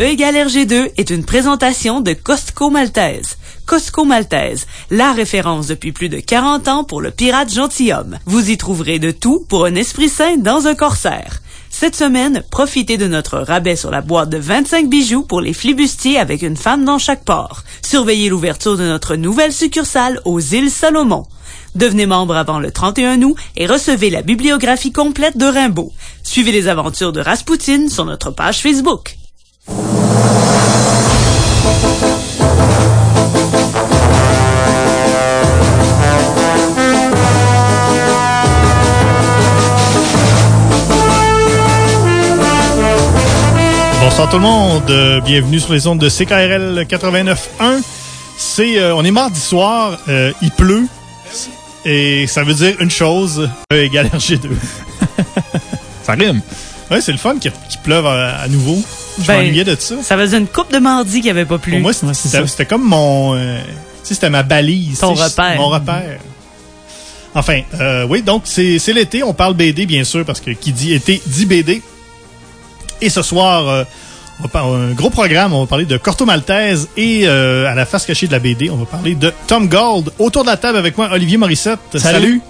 [0.00, 3.36] E égale RG2 est une présentation de Costco Maltese.
[3.66, 8.18] Costco Maltese, la référence depuis plus de 40 ans pour le pirate gentilhomme.
[8.24, 11.42] Vous y trouverez de tout pour un esprit sain dans un corsaire.
[11.68, 16.18] Cette semaine, profitez de notre rabais sur la boîte de 25 bijoux pour les flibustiers
[16.18, 17.62] avec une femme dans chaque port.
[17.82, 21.26] Surveillez l'ouverture de notre nouvelle succursale aux îles Salomon.
[21.74, 25.92] Devenez membre avant le 31 août et recevez la bibliographie complète de Rimbaud.
[26.22, 29.19] Suivez les aventures de Raspoutine sur notre page Facebook.
[44.02, 47.82] Bonsoir tout le monde, euh, bienvenue sur les ondes de CKRL 89.1.
[48.36, 50.86] C'est, euh, on est mardi soir, euh, il pleut,
[51.84, 54.48] et ça veut dire une chose, E égale RG2.
[56.02, 56.40] Ça rime.
[56.90, 57.52] Ouais, c'est le fun qu'il
[57.84, 58.82] pleuve à, à nouveau.
[59.20, 59.96] Je Ben, m'ennuyais de ça.
[60.02, 61.72] Ça faisait une coupe de mardi qui avait pas plu.
[61.72, 63.58] Pour moi, c'était- comme mon, euh,
[64.02, 64.98] c'était ma balise.
[65.00, 65.56] Ton repère.
[65.56, 66.18] Mon repère.
[67.34, 70.72] Enfin, euh, oui, donc c'est c'est l'été, on parle BD bien sûr, parce que qui
[70.72, 71.80] dit été dit BD.
[73.00, 73.84] Et ce soir, euh,
[74.40, 77.74] on va par- un gros programme, on va parler de Corto Maltese et euh, à
[77.74, 80.10] la face cachée de la BD, on va parler de Tom Gold.
[80.18, 81.78] Autour de la table avec moi, Olivier Morissette.
[81.96, 82.40] Salut.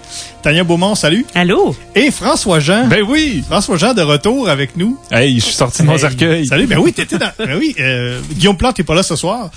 [0.41, 1.25] Tania Beaumont, salut.
[1.35, 1.75] Allô?
[1.93, 2.87] Et François Jean.
[2.87, 3.43] Ben oui!
[3.47, 4.97] François Jean de retour avec nous.
[5.11, 6.45] Hey, je suis sorti de mon Hey, cercueil.
[6.47, 7.31] Salut, ben oui, t'étais dans.
[7.37, 9.49] Ben oui, euh, Guillaume Plante n'est pas là ce soir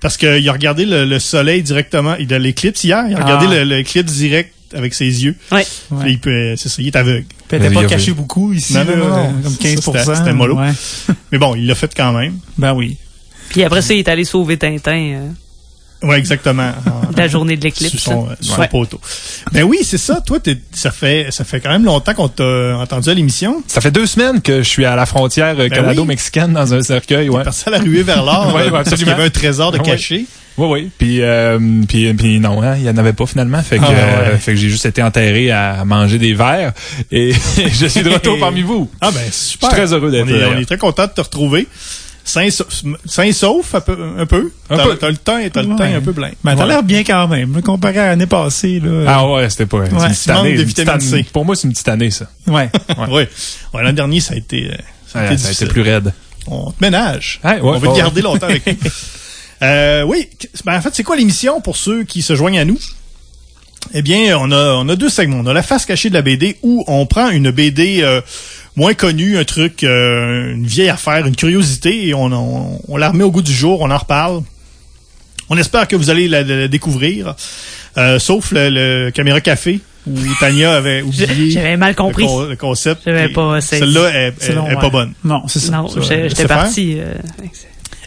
[0.00, 2.16] parce qu'il a regardé le, le soleil directement.
[2.18, 3.04] Il a l'éclipse hier.
[3.08, 3.64] Il a regardé Ah.
[3.64, 5.36] l'éclipse direct avec ses yeux.
[5.52, 5.64] Ouais.
[6.06, 7.24] Il peut, c'est ça, il est aveugle.
[7.48, 9.42] Puis elle était Mais pas cachée avait- beaucoup ici, Non, non, là, non, non.
[9.42, 10.56] comme Ça, 15 c'était- c'était mollo.
[10.58, 10.72] Ouais.
[11.30, 12.38] Mais bon, il l'a fait quand même.
[12.58, 12.96] Ben oui.
[13.50, 15.30] Puis après ça, il est allé sauver Tintin
[16.02, 16.72] Ouais, exactement.
[17.16, 18.02] la journée de Sur l'éclipse.
[18.02, 18.68] son, euh, sur son Ouais.
[18.68, 19.00] poteau.
[19.52, 20.20] Ben oui, c'est ça.
[20.20, 23.62] Toi, t'es- ça fait, ça fait quand même longtemps qu'on t'a entendu à l'émission.
[23.66, 26.82] Ça fait deux semaines que je suis à la frontière euh, Ben canado-mexicaine dans un
[26.82, 27.42] cercueil, ouais.
[27.44, 28.46] Parti à la ruée vers l'or.
[28.54, 29.84] Ouais, ouais, parce qu'il y avait un trésor de Ouais.
[29.84, 30.26] caché.
[30.58, 30.90] Oui, oui.
[30.96, 33.62] Puis, euh, puis, puis non, hein, il y en avait pas finalement.
[33.62, 33.96] Fait que, Ah, ouais.
[33.98, 36.72] euh, fait que j'ai juste été enterré à manger des verres
[37.12, 37.32] et
[37.72, 38.90] je suis de retour parmi vous.
[39.02, 39.68] Ah ben super.
[39.70, 40.48] Je suis très heureux d'être on est, là.
[40.54, 41.68] on est très content de te retrouver.
[42.28, 42.64] Sain, sa-
[43.04, 43.96] sain sauf un peu.
[44.18, 44.50] Un peu.
[44.68, 45.76] T'as, le temps t'as le Ouais.
[45.76, 46.30] temps un peu plein.
[46.42, 46.68] Ben, t'as Ouais.
[46.68, 49.04] l'air bien quand même, là, comparé à l'année passée, là.
[49.06, 49.86] Ah ouais, c'était pas.
[49.86, 51.00] une petite année, de vitamine.
[51.00, 51.24] C.
[51.32, 52.26] Pour moi, c'est une petite année, ça.
[52.48, 52.68] Ouais.
[53.08, 53.28] Ouais.
[53.72, 53.82] ouais.
[53.84, 54.74] l'an dernier, ça a été, euh,
[55.06, 55.66] ça a été ça a difficile.
[55.66, 56.12] été plus raide.
[56.48, 57.40] On te ménage.
[57.44, 58.90] Ouais, ouais, on veut te garder longtemps avec nous.
[59.62, 60.28] Euh, oui.
[60.66, 62.78] Ben, en fait, c'est quoi l'émission pour ceux qui se joignent à nous?
[63.94, 65.38] Eh bien, on a, on a deux segments.
[65.38, 68.20] On a la face cachée de la BD où on prend une BD euh,
[68.76, 73.10] moins connue, un truc, euh, une vieille affaire, une curiosité, et on, on, on la
[73.10, 74.42] remet au goût du jour, on en reparle.
[75.48, 77.34] On espère que vous allez la, la découvrir,
[77.98, 82.26] euh, sauf le, le caméra café où Tania avait oublié J'avais mal le, compris.
[82.26, 83.02] con- le concept.
[83.06, 83.60] J'avais pas.
[83.60, 84.80] Celle-là est, est- Selon, est ouais.
[84.80, 85.14] pas bonne.
[85.24, 85.72] Non, c'est ça.
[85.72, 86.96] Non, j'étais parti.
[86.98, 87.14] euh.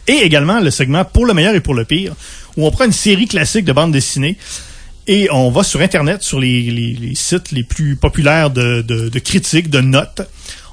[0.08, 2.13] Et également le segment pour le meilleur et pour le pire,
[2.58, 4.38] où on prend une série classique de bande dessinée
[5.08, 9.09] et on va sur Internet, sur les, les- les sites les plus populaires de, de-
[9.09, 10.22] de critiques, de notes.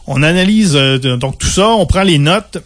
[0.06, 2.58] On analyse euh, donc tout ça, on prend les notes,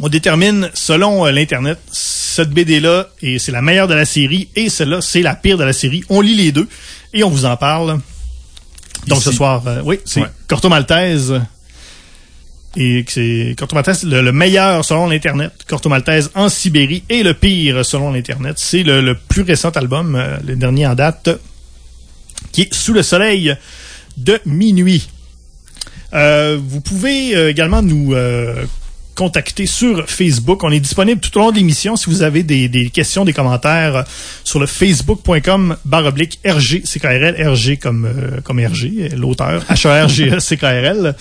[0.00, 4.68] on détermine selon euh, l'Internet cette BD-là, et c'est la meilleure de la série, et
[4.68, 6.04] celle-là, c'est la pire de la série.
[6.08, 6.68] On lit les deux,
[7.12, 7.98] et on vous en parle.
[9.08, 9.24] Donc Ici.
[9.24, 10.28] ce soir, euh, oui, c'est Ouais.
[10.46, 11.40] Corto Maltese.
[12.76, 15.52] Et c'est Corto Maltese, le, le meilleur selon l'Internet.
[15.66, 18.56] Corto Maltese en Sibérie et le pire selon l'Internet.
[18.58, 21.30] C'est le, le plus récent album, euh, le dernier en date,
[22.52, 23.56] qui est Sous le soleil
[24.16, 25.08] de minuit.
[26.14, 28.64] Euh, vous pouvez euh, également nous euh,
[29.14, 30.62] contacter sur Facebook.
[30.64, 31.96] On est disponible tout au long de l'émission.
[31.96, 34.02] Si vous avez des, des questions, des commentaires euh,
[34.44, 41.14] sur le facebook.com barre oblique RG, CKRL, RG comme, euh, comme RG, l'auteur, H-E-R-G-E, CKRL.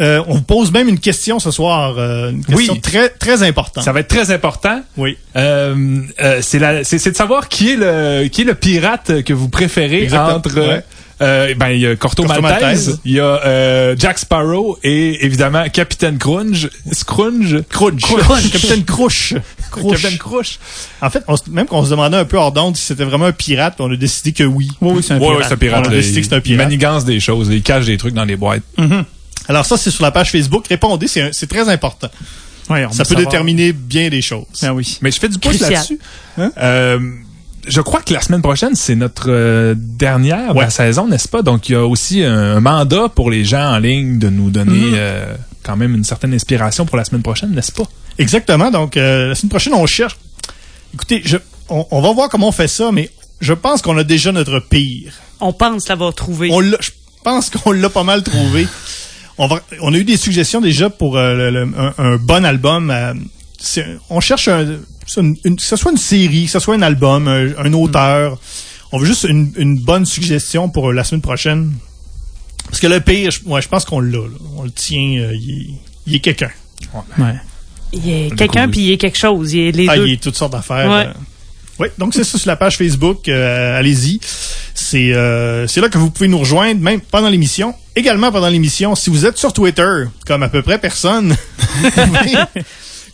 [0.00, 2.80] Euh, on vous pose même une question ce soir, euh, une question Oui.
[2.80, 3.82] très, très importante.
[3.82, 4.80] Ça va être très important.
[4.96, 5.16] Oui.
[5.34, 6.02] Euh,
[6.40, 9.48] c'est la- c'est c'est de savoir qui est le qui est le pirate que vous
[9.48, 10.36] préférez Exactement.
[10.36, 10.84] entre Ouais.
[11.20, 13.00] Euh, ben il y a Corto, Corto Maltese, Maltese.
[13.04, 18.00] il y a euh, Jack Sparrow et évidemment Capitaine Crunch, Scrunch, Crunch.
[18.02, 18.50] Crunch.
[18.50, 19.34] Capitaine Crouch.
[19.74, 20.58] Capitaine Crunch.
[21.00, 23.32] En fait, on même qu'on se demandait un peu hors d'onde si c'était vraiment un
[23.32, 24.68] pirate, on a décidé que oui.
[24.80, 25.84] Oui, oui, c'est un Ouais, ouais, un pirate.
[25.86, 26.62] On a décidé que c'est un Il- pirate.
[26.62, 28.62] Il manigance des choses, il cache des trucs dans les boîtes.
[29.48, 30.66] Alors ça, c'est sur la page Facebook.
[30.68, 32.08] Répondez, c'est très important.
[32.70, 33.24] Ouais, on Ça peut savoir.
[33.26, 34.44] déterminer bien des choses.
[34.60, 34.98] Ben oui.
[35.00, 35.98] Mais je fais du pouce là-dessus.
[36.36, 36.52] Hein?
[36.58, 36.98] Euh,
[37.68, 40.64] je crois que la semaine prochaine, c'est notre euh, dernière de Ouais.
[40.64, 41.42] la saison, n'est-ce pas?
[41.42, 44.72] Donc, il y a aussi un mandat pour les gens en ligne de nous donner
[44.90, 44.92] Mhm.
[44.94, 47.84] euh, quand même une certaine inspiration pour la semaine prochaine, n'est-ce pas?
[48.18, 48.70] Exactement.
[48.70, 50.16] Donc, euh, la semaine prochaine, on cherche.
[50.94, 51.36] Écoutez, je,
[51.68, 53.10] on, on va voir comment on fait ça, mais
[53.40, 55.12] je pense qu'on a déjà notre pire.
[55.40, 56.48] On pense l'avoir trouvé.
[56.52, 56.90] On l'a- je
[57.22, 58.66] pense qu'on l'a pas mal trouvé.
[59.36, 62.44] On, va, on a eu des suggestions déjà pour euh, le- le- un, un bon
[62.44, 62.90] album.
[63.58, 64.78] C'est- on cherche un,
[65.16, 68.38] une- une- que ce soit une série, que ce soit un album, un, un auteur.
[68.92, 71.72] On veut juste une, une bonne suggestion pour la semaine prochaine.
[72.66, 74.18] Parce que le pire, je, ouais, je pense qu'on l'a.
[74.18, 74.36] là.
[74.56, 75.18] On le tient.
[75.20, 75.74] euh, il, est-
[76.06, 76.50] il est quelqu'un.
[77.18, 77.34] Ouais.
[77.92, 79.52] Il y a quelqu'un puis il y a quelque chose.
[79.54, 80.06] Il y a les Ah, deux.
[80.06, 80.90] il y a toutes sortes d'affaires.
[80.90, 81.06] Ouais.
[81.06, 81.12] euh.
[81.80, 83.28] Oui, donc c'est ça sur la page Facebook.
[83.28, 84.20] euh, Allez-y.
[84.74, 87.74] C'est euh, c'est là que vous pouvez nous rejoindre, même pendant l'émission.
[87.96, 91.36] Également pendant l'émission, si vous êtes sur Twitter, comme à peu près personne,
[91.82, 92.36] vous pouvez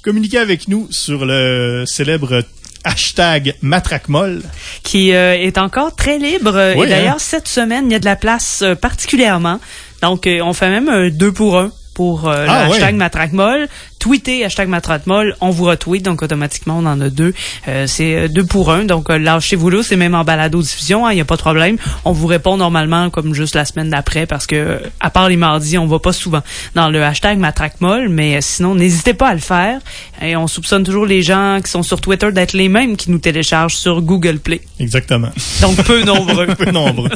[0.04, 2.42] communiquer avec nous sur le célèbre
[2.84, 4.42] hashtag matraquemol.
[4.82, 6.74] qui euh, est encore très libre.
[6.76, 7.18] Oui, et d'ailleurs, hein?
[7.18, 9.58] cette semaine, il y a de la place euh, particulièrement.
[10.02, 13.68] Donc, euh, on fait même un deux pour un pour euh, Ah, le hashtag Matracmol.
[13.98, 17.32] Tweetez hashtag Matracmol, on vous retweet, donc automatiquement, on en a deux.
[17.68, 21.14] Euh, c'est euh, deux pour un, donc euh, lâchez-vous là, c'est même en balado-diffusion, il
[21.14, 21.78] n'y a pas de problème.
[22.04, 25.78] On vous répond normalement comme juste la semaine d'après, parce que à part les mardis,
[25.78, 26.42] on va pas souvent
[26.74, 29.80] dans le hashtag Matracmol, mais euh, sinon, n'hésitez pas à le faire.
[30.20, 33.18] Et on soupçonne toujours les gens qui sont sur Twitter d'être les mêmes qui nous
[33.18, 34.60] téléchargent sur Google Play.
[34.80, 35.30] Exactement.
[35.62, 36.46] Donc, peu nombreux.
[36.48, 37.08] Peu nombreux.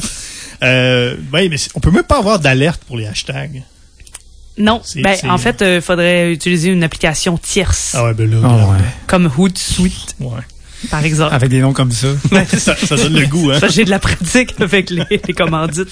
[0.63, 3.61] Euh, mais on peut même pas avoir d'alerte pour les hashtags.
[4.59, 8.69] Non, ben, en fait, il faudrait utiliser une application tierce, Ah ouais, ben là, Ah
[8.71, 8.77] ouais.
[9.07, 10.41] comme Hootsuite, ouais.
[10.91, 11.33] par exemple.
[11.33, 12.09] Avec des noms comme ça.
[12.57, 13.59] ça, ça donne le goût, hein.
[13.59, 15.87] Ça, j'ai de la pratique avec les, les commandites.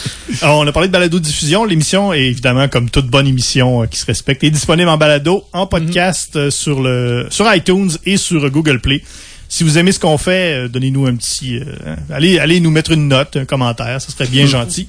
[0.42, 1.64] Alors, on a parlé de balado-diffusion.
[1.64, 5.44] L'émission est évidemment, comme toute bonne émission euh, qui se respecte, est disponible en balado,
[5.52, 9.02] en podcast euh, sur le sur iTunes et sur euh, Google Play.
[9.48, 11.58] Si vous aimez ce qu'on fait, euh, donnez-nous un petit...
[11.58, 14.86] euh, allez, allez nous mettre une note, un commentaire, ça serait bien gentil.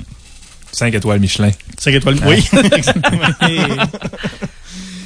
[0.73, 1.51] 5 étoiles Michelin.
[1.77, 2.43] 5 étoiles, oui.
[2.75, 3.27] exactement.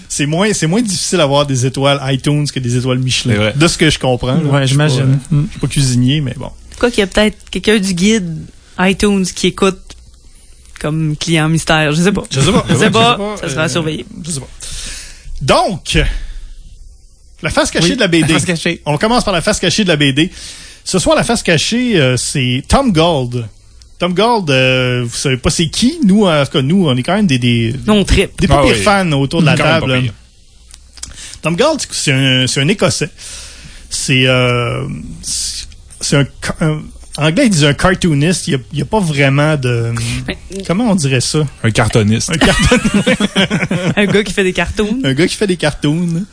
[0.10, 3.36] c'est moins, c'est moins difficile d'avoir des étoiles iTunes que des étoiles Michelin.
[3.36, 3.54] vrai.
[3.56, 4.28] De ce que je comprends.
[4.36, 4.38] là.
[4.38, 5.20] Ouais, pas, j'imagine.
[5.34, 5.42] euh.
[5.46, 6.50] Je suis pas cuisinier, mais bon.
[6.80, 8.38] Quoi qu'il y a peut-être quelqu'un du guide
[8.80, 9.80] iTunes qui écoute
[10.80, 11.92] comme client mystère.
[11.92, 12.24] Je sais pas.
[12.32, 12.66] Je sais pas.
[12.70, 13.18] Je sais pas.
[13.36, 14.06] Je sais Ça sera à surveiller.
[14.24, 14.48] Je sais pas.
[15.42, 15.98] Donc,
[17.42, 18.22] la face cachée Oui, de la BD.
[18.34, 18.82] la face cachée.
[18.86, 20.32] On commence par la face cachée de la BD.
[20.84, 23.46] Ce soir, la face cachée, euh, c'est Tom Gold.
[24.00, 26.00] Tom Gold, euh, vous savez pas c'est qui?
[26.06, 28.64] Nous, en tout cas, nous, on est quand même des, des, Non, des pas Ah
[28.64, 28.84] pires oui.
[28.84, 30.12] fans autour de la table.
[31.42, 33.10] Tom Gold, c'est un, c'est un Écossais.
[33.90, 34.88] C'est euh,
[35.22, 36.82] c'est un,
[37.18, 38.48] En anglais, ils disent un cartooniste.
[38.48, 39.94] Il n'y a, pas vraiment de...
[40.68, 41.40] Comment on dirait ça?
[41.64, 42.30] Un cartoniste.
[42.30, 42.78] Un, carton,
[43.96, 45.00] Un gars qui fait des cartoons.
[45.04, 46.24] un gars qui fait des cartoons.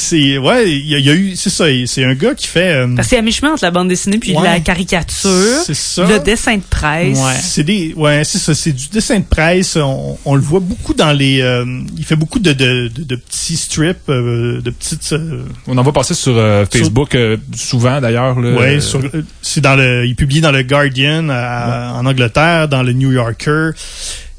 [0.00, 0.38] C'est...
[0.38, 1.34] Ouais, il y, a- il y a eu...
[1.34, 2.72] C'est ça, c'est un gars qui fait...
[2.72, 4.44] euh, Parce que c'est à mi-chemin entre la bande dessinée puis Ouais.
[4.44, 6.06] la caricature, C'est ça.
[6.06, 7.18] le dessin de presse.
[7.18, 7.34] Ouais.
[7.42, 9.74] C'est des, ouais, c'est ça, c'est du dessin de presse.
[9.74, 11.64] On, on le voit beaucoup dans les, euh,
[11.96, 15.82] il fait beaucoup de, de, de, de petits strips, euh, de petites, euh, On en
[15.82, 18.38] va passer sur euh, Facebook euh, souvent d'ailleurs.
[18.38, 18.52] là.
[18.56, 19.02] ouais, sur-
[19.42, 23.70] c'est dans le, il publie dans le Guardian à- en Angleterre, dans le New Yorker,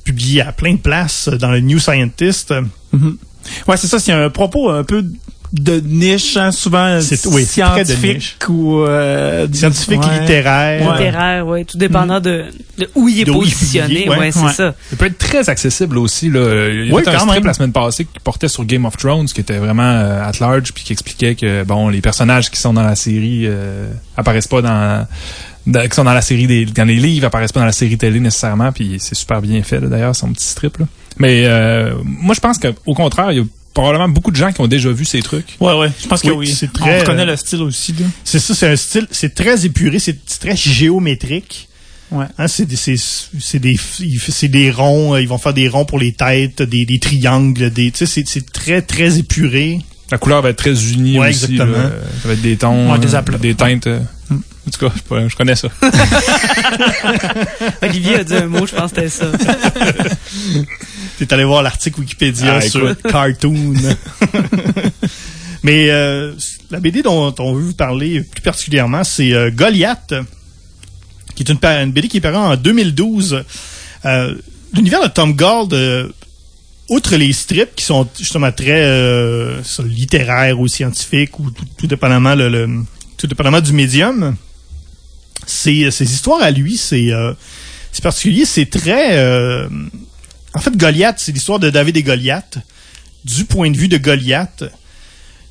[0.05, 2.53] publié à plein de places dans le New Scientist.
[3.67, 5.03] Ouais, c'est ça, c'est un propos un peu
[5.51, 10.19] de niche, hein, souvent oui, de scientifique ou euh, Scientifique, ouais.
[10.19, 10.85] littéraire.
[10.85, 10.97] Ouais.
[10.97, 12.45] littéraire, ouais, tout dépendant de,
[12.77, 14.17] de où il est De il positionné, publié, ouais.
[14.19, 14.75] ouais, c'est ça.
[14.91, 16.29] Il peut être très accessible aussi.
[16.29, 16.69] Là.
[16.69, 18.95] Il y a Oui, fait un strip la semaine passée qui portait sur Game of
[18.97, 22.59] Thrones, qui était vraiment euh, at large, puis qui expliquait que bon, les personnages qui
[22.59, 25.07] sont dans la série euh, apparaissent pas dans,
[25.65, 28.19] qui sont dans la série des dans les livres apparaissent pas dans la série télé
[28.19, 30.85] nécessairement, puis c'est super bien fait là, d'ailleurs son petit strip là.
[31.17, 33.43] Mais euh, moi je pense qu'au contraire, il y a
[33.73, 35.55] probablement beaucoup de gens qui ont déjà vu ces trucs.
[35.59, 38.05] Ouais, ouais, je pense que Oui, c'est très, On reconnaît euh, le style aussi, là.
[38.23, 41.67] C'est ça, c'est un style, c'est très épuré, c'est très géométrique.
[42.11, 42.25] Ouais.
[42.39, 45.85] Hein, c'est des, c'est, c'est des, c'est des ronds, euh, ils vont faire des ronds
[45.85, 49.79] pour les têtes, des, des triangles, des, tu sais, c'est, c'est très, très épuré.
[50.11, 51.45] La couleur va être très unie Ouais, aussi.
[51.45, 51.77] exactement.
[51.77, 51.91] là.
[52.23, 53.37] Ça va être des tons, Ouais, des euh, aplats.
[53.37, 53.87] des teintes.
[54.69, 54.93] En tout cas,
[55.27, 55.67] je, connais ça.
[57.81, 59.25] Olivier a dit un mot, je pense que c'était ça.
[61.17, 63.73] T'es allé voir l'article Wikipédia Ah, sur Cartoon.
[65.63, 66.35] Mais euh,
[66.69, 70.13] la BD dont on veut vous parler plus particulièrement, c'est euh, Goliath,
[71.35, 73.43] qui est une, BD qui est parue en 2012.
[74.05, 74.35] Euh,
[74.73, 76.09] L'univers de Tom Gold, euh,
[76.89, 82.35] outre les strips qui sont justement très euh, littéraires ou scientifiques ou tout, tout dépendamment
[82.35, 82.69] le, le-
[83.17, 84.35] tout dépendamment du médium,
[85.49, 87.33] c'est ces histoires à lui, c'est euh,
[88.03, 89.67] particulier, c'est très euh,
[90.53, 92.57] en fait Goliath, c'est l'histoire de David et Goliath
[93.25, 94.63] du point de vue de Goliath.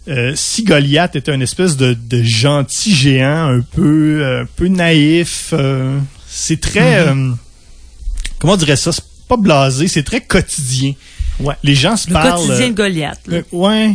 [0.08, 5.50] Euh, si Goliath était une espèce de, de gentil géant, un peu, un peu naïf,
[5.52, 7.30] euh, c'est très, euh,
[8.38, 10.94] comment on dirait ça, c'est pas blasé, c'est très quotidien.
[11.40, 11.54] Ouais.
[11.62, 12.46] Les gens se Le parlent.
[12.46, 13.20] quotidien de Goliath.
[13.26, 13.36] là.
[13.36, 13.94] euh, ouais.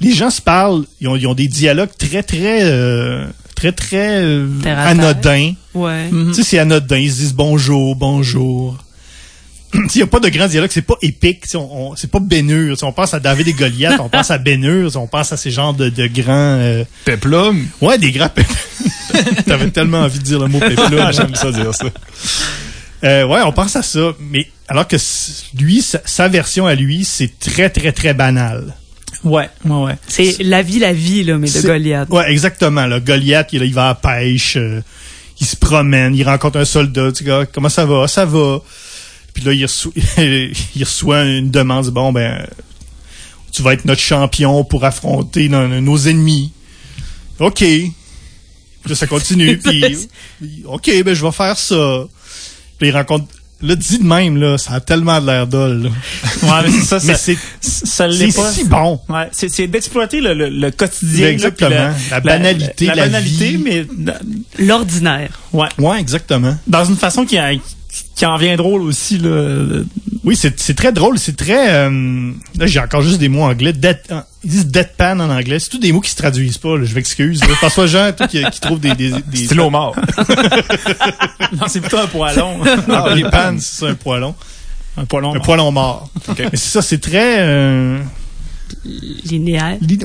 [0.00, 3.26] Les gens se parlent, ils ont, ils ont des dialogues très, très, euh,
[3.60, 5.52] très, très euh, anodins.
[5.74, 6.08] Ouais.
[6.10, 6.28] Mhm.
[6.32, 6.96] Tu sais, c'est anodin.
[6.96, 8.76] Ils se disent bonjour, bonjour.
[9.74, 12.10] il n'y a pas de grands dialogues, c'est pas épique, tu sais, on, on- c'est
[12.10, 12.74] pas Bénur.
[12.74, 15.36] tu sais, On pense à David et Goliath, on pense à Bénur, on pense à
[15.36, 16.32] ces genres de, de grands...
[16.58, 17.66] euh, Peplum.
[17.80, 18.26] ouais, des grands...
[18.26, 20.96] pép- T'avais tellement envie de dire le mot péplum.
[21.00, 21.86] Ah, J'aime ça dire ça.
[23.04, 24.96] Euh, ouais, on pense à ça, mais alors que
[25.58, 28.74] lui, sa, sa version à lui, c'est très, très, très banal.
[29.24, 29.98] Ouais, ouais, ouais.
[30.06, 32.08] C'est la vie, la vie, là, mais de Goliath.
[32.10, 32.86] Ouais, exactement.
[32.86, 33.00] Là.
[33.00, 34.82] Goliath, il, il va à la pêche, euh,
[35.40, 38.08] il se promène, il rencontre un soldat, tu sais, comment ça va?
[38.08, 38.60] Ça va.
[39.34, 42.46] Puis là, il reçoit, il reçoit une demande, dit, bon, ben,
[43.52, 46.52] tu vas être notre champion pour affronter nos, nos ennemis.
[47.38, 47.58] OK.
[47.58, 47.92] Puis
[48.88, 50.08] là, ça continue, puis,
[50.64, 52.04] OK, ben, je vais faire ça.
[52.78, 53.26] Puis il rencontre,
[53.62, 55.88] là, dit de même, là, ça a tellement de l'air dol, là.
[56.42, 58.10] Ouais, mais c'est ça, Mais ça, c'est, ça
[58.52, 59.00] si bon.
[59.08, 61.28] Ouais, c'est, c'est d'exploiter le, le, le quotidien.
[61.28, 61.92] Exactement.
[62.10, 63.58] La banalité la, banalité, vie.
[63.58, 63.86] mais
[64.58, 65.30] L'ordinaire.
[65.52, 66.56] ouais, Ouais, exactement.
[66.66, 67.52] dans une façon qui, a-
[68.14, 69.82] qui en vient drôle aussi là.
[70.24, 71.72] Oui, c'est c'est très drôle, c'est très...
[71.72, 73.72] euh, là, j'ai encore juste des mots anglais.
[74.10, 75.58] Euh, ils disent deadpan en anglais.
[75.58, 77.40] C'est tous des mots qui se traduisent pas, là, je m'excuse.
[77.56, 78.94] François Jean, toi, qui, qui trouve des...
[78.94, 79.94] des, des Stylo mort.
[81.52, 82.58] non, c'est plutôt un poilon.
[82.88, 84.34] Ah, les pannes, c'est ça, un poilon.
[84.96, 85.34] un poilon.
[85.34, 86.10] Un poilon mort.
[86.38, 87.36] Mais c'est ça, c'est très...
[87.40, 87.98] Euh,
[89.24, 89.76] Linéaire.
[89.80, 89.98] li-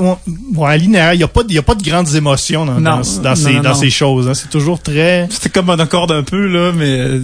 [0.55, 1.13] ouais, linéaire.
[1.13, 3.21] Il n'y a, pas de- il y a pas de grandes émotions dans, Non, dans,
[3.21, 3.75] dans non, ces, non, dans non.
[3.75, 4.27] ces choses.
[4.27, 4.33] hein.
[4.33, 5.27] C'est toujours très...
[5.29, 7.21] C'était comme un accord un peu là, mais euh,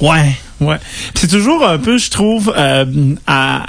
[0.00, 0.34] Ouais.
[0.60, 0.76] ouais.
[1.14, 3.64] C'est toujours un peu, je trouve, euh, à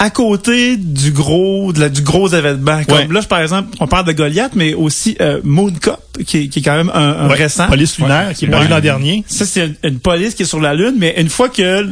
[0.00, 2.82] à côté du gros de la- du gros événement.
[2.88, 3.06] Comme Ouais.
[3.08, 5.94] là, je- par exemple, on parle de Goliath, mais aussi euh, Moon Cup,
[6.26, 7.36] qui, est- qui est quand même un, un Ouais.
[7.36, 7.68] récent.
[7.68, 8.70] Police lunaire, qui est paru Ouais.
[8.70, 9.24] l'an dernier.
[9.28, 11.86] Ça, c'est une, une police qui est sur la Lune, mais une fois que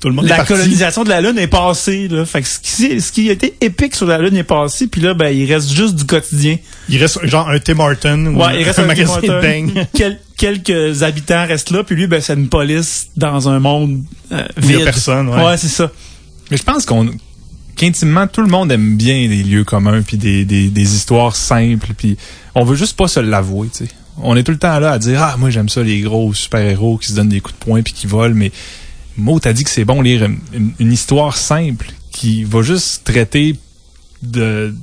[0.00, 3.00] Tout le monde la colonisation de la Lune est passée, là, fait que ce qui,
[3.00, 5.70] ce qui a été épique sur la Lune est passé, puis là, ben, il reste
[5.72, 6.56] juste du quotidien.
[6.88, 9.70] Il reste genre un Tim Horton ou Ouais, il reste un un magasin de.
[9.96, 14.02] Quel- quelques habitants restent là, puis lui, ben, c'est une police dans un monde
[14.32, 14.84] euh, Il y a vide.
[14.86, 15.44] personne, ouais.
[15.44, 15.88] Ouais, c'est ça.
[16.50, 17.08] Mais je pense qu'on
[17.76, 21.92] qu'intimement tout le monde aime bien des lieux communs puis des, des, des histoires simples
[21.96, 22.16] puis
[22.54, 23.90] on veut juste pas se l'avouer, tu sais.
[24.18, 26.98] On est tout le temps là à dire ah moi j'aime ça les gros super-héros
[26.98, 28.52] qui se donnent des coups de poing puis qui volent mais
[29.16, 33.56] Mo t'as dit que c'est bon lire une, histoire simple qui va juste traiter
[34.22, 34.74] de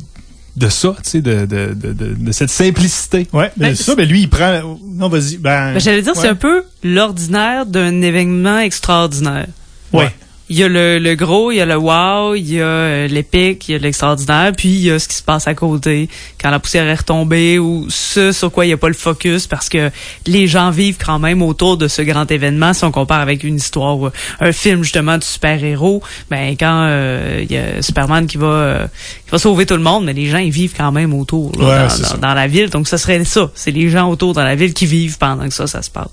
[0.55, 3.27] de ça, tu sais de, de, de, de, de cette simplicité.
[3.31, 4.77] Ouais, mais Ben, ça, ben lui, il prend...
[4.83, 5.37] Non, vas-y.
[5.37, 9.47] Ben, Ben, J'allais dire, c'est un peu l'ordinaire d'un événement extraordinaire.
[9.93, 10.13] Ouais.
[10.49, 13.07] Il y a le, le gros, il y a le wow, il y a euh,
[13.07, 16.09] l'épique, il y a l'extraordinaire, puis il y a ce qui se passe à côté.
[16.41, 19.45] Quand la poussière est retombée ou ce sur quoi il n'y a pas le focus
[19.45, 19.91] parce que
[20.25, 22.73] les gens vivent quand même autour de ce grand événement.
[22.73, 26.01] Si on compare avec une histoire ou un film justement de super-héros,
[26.31, 28.87] ben quand euh, il y a Superman qui va euh,
[29.25, 31.87] qui va sauver tout le monde, mais les gens ils vivent quand même autour là,
[31.87, 34.73] Ouais, dans, la ville, donc ça serait ça, c'est les gens autour dans la ville
[34.73, 36.09] qui vivent pendant que ça ça se passe.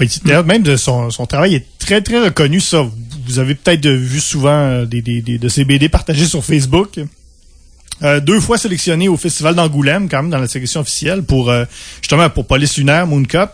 [0.00, 2.86] Oui, D'ailleurs, même de son, son travail est très, très reconnu, ça.
[3.26, 6.98] Vous avez peut-être vu souvent euh, des, des, des- de ces BD partagés sur Facebook.
[8.02, 11.64] Euh, deux fois sélectionné au Festival d'Angoulême, quand même, dans la sélection officielle, pour euh,
[12.02, 13.50] justement pour Police Lunaire, Moon Cup,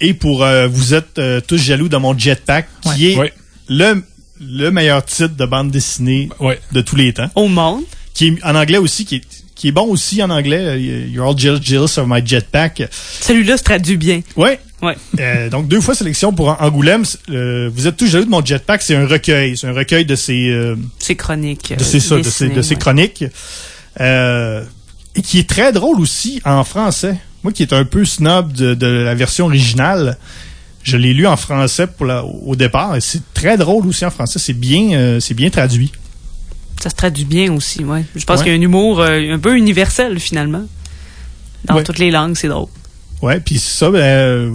[0.00, 3.32] et pour euh, Vous êtes euh, tous jaloux dans mon jetpack, qui est Ouais.
[3.68, 4.02] le,
[4.40, 6.60] le meilleur titre de bande dessinée Ouais.
[6.72, 7.28] de tous les temps.
[7.34, 7.82] Au monde,
[8.14, 9.22] Qui est en anglais aussi, qui est,
[9.54, 10.60] qui est bon aussi en anglais.
[10.60, 12.82] euh, You're all jealous, jealous of my jetpack.
[13.20, 14.20] celui-là se traduit bien.
[14.36, 14.58] Ouais.
[14.82, 14.96] Ouais.
[15.20, 17.04] Euh, donc deux fois sélection pour Angoulême.
[17.30, 20.16] Euh, vous êtes tous jaloux de mon jetpack, c'est un recueil, c'est un recueil de
[20.16, 21.72] ses euh, C'est chronique.
[21.78, 23.24] de ses, ça, de ses, de ses chroniques
[25.14, 27.16] et qui est très drôle aussi en français.
[27.44, 30.16] Moi qui est un peu snob de, de la version originale,
[30.82, 34.10] je l'ai lu en français pour la, au départ et c'est très drôle aussi en
[34.10, 34.38] français.
[34.38, 35.92] C'est bien, c'est bien traduit.
[36.82, 38.04] Ça se traduit bien aussi, ouais.
[38.16, 38.44] Je pense Ouais.
[38.46, 40.64] qu'il y a un humour euh, un peu universel finalement.
[41.64, 41.84] Dans Ouais.
[41.84, 42.66] toutes les langues, c'est drôle.
[43.22, 44.50] Ouais, puis ça, ben, euh,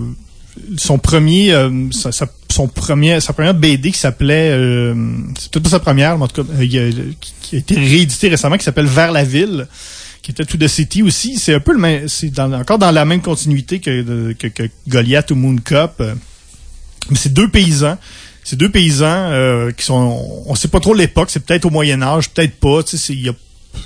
[0.77, 4.93] son premier, euh, sa, sa- son premier, sa première BD qui s'appelait, euh,
[5.39, 6.65] c'est peut-être pas sa première, mais en tout cas, euh,
[7.41, 9.65] qui, a été réédité récemment, qui s'appelle Vers la ville,
[10.21, 11.37] qui était To the City aussi.
[11.37, 14.47] C'est un peu le même, c'est dans- encore dans la même continuité que, de- que,
[14.47, 16.03] que Goliath ou Moon Cup.
[17.09, 17.97] Mais c'est deux paysans.
[18.49, 21.29] C'est deux paysans euh, qui sont, on sait pas trop l'époque.
[21.29, 22.79] C'est peut-être au Moyen Âge, peut-être pas.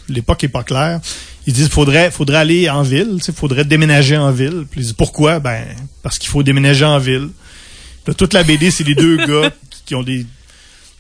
[0.07, 1.01] L'époque est pas claire.
[1.47, 4.67] Ils disent faudrait faudrait aller en ville, il faudrait déménager en ville.
[4.69, 5.39] Puis ils disent pourquoi?
[5.39, 5.65] Ben
[6.03, 7.29] parce qu'il faut déménager en ville.
[8.03, 9.51] Puis là, toute la BD c'est les deux gars
[9.87, 10.27] qui- ont des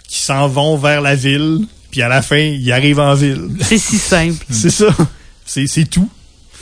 [0.07, 1.59] qui s'en vont vers la ville,
[1.91, 3.47] puis à la fin ils arrivent en ville.
[3.61, 4.43] C'est si simple.
[4.49, 4.87] C'est ça.
[5.45, 6.09] C'est c'est tout.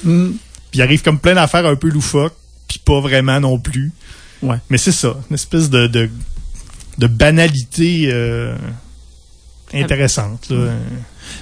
[0.03, 0.31] Mm.
[0.71, 2.35] Puis il arrive comme plein d'affaires un peu loufoques,
[2.67, 3.93] puis pas vraiment non plus.
[4.41, 4.57] Ouais.
[4.69, 6.09] Mais c'est ça, une espèce de de,
[6.99, 8.53] de banalité euh,
[9.73, 10.47] intéressante.
[10.49, 10.71] là.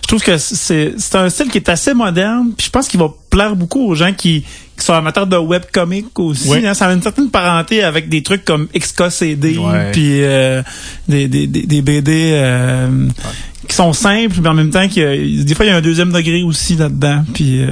[0.02, 2.52] je trouve que c'est c'est un style qui est assez moderne.
[2.58, 4.44] Puis je pense qu'il va plaire beaucoup aux gens qui,
[4.78, 6.50] qui sont amateurs de webcomic aussi.
[6.50, 6.66] Oui.
[6.66, 6.74] hein.
[6.74, 9.92] Ça a une certaine parenté avec des trucs comme XKCD, Ouais.
[9.92, 10.62] puis euh,
[11.08, 13.08] des, des, des, des BD euh,
[13.68, 16.44] qui sont simples, mais en même temps, des fois, il y a un deuxième degré
[16.44, 17.24] aussi là-dedans.
[17.34, 17.70] Puis euh,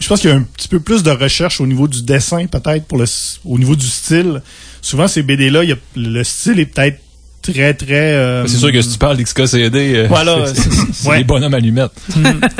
[0.00, 2.46] Je pense qu'il y a un petit peu plus de recherche au niveau du dessin,
[2.46, 3.06] peut-être, pour le,
[3.46, 4.42] au niveau du style.
[4.82, 5.62] Souvent, ces BD-là,
[5.96, 6.98] le style est peut-être
[7.52, 7.94] très, très...
[7.94, 11.18] euh, C'est sûr que si tu parles d'XKCD, euh, Voilà, c'est- Ouais.
[11.18, 11.92] des bonhommes allumettes.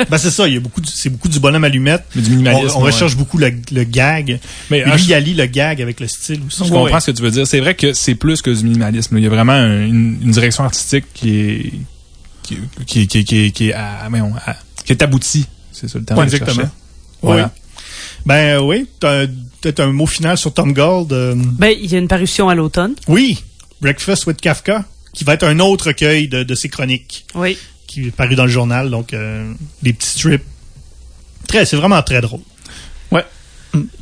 [0.09, 2.03] Ben, c'est ça, il y a beaucoup c'est beaucoup du bonhomme allumette.
[2.15, 2.75] Mais du On, minimalisme.
[2.77, 4.39] on recherche beaucoup le, le gag.
[4.69, 6.63] Mais lui, je- il allie le gag avec le style aussi.
[6.65, 7.45] Je comprends ce que tu veux dire.
[7.47, 9.17] C'est vrai que c'est plus que du minimalisme.
[9.17, 11.73] Il y a vraiment un- une, une direction artistique qui est
[12.43, 15.45] qui, qui, qui, qui, qui est à- voyons, à- qui est aboutie.
[15.71, 16.19] C'est ça le terme.
[16.19, 16.69] Que exactement.
[17.23, 17.41] Oui.
[18.25, 19.25] Ben oui, t'as
[19.61, 21.11] peut-être un mot final sur Tom Gold.
[21.13, 22.93] euh, Ben, il y a une parution à l'automne.
[23.07, 23.43] oui,
[23.81, 27.57] Breakfast with Kafka, qui va être un autre recueil de, de ses chroniques, Oui.
[27.87, 29.51] qui est paru dans le journal, donc euh,
[29.81, 30.43] des petits strips.
[31.47, 32.41] Très, c'est vraiment très drôle.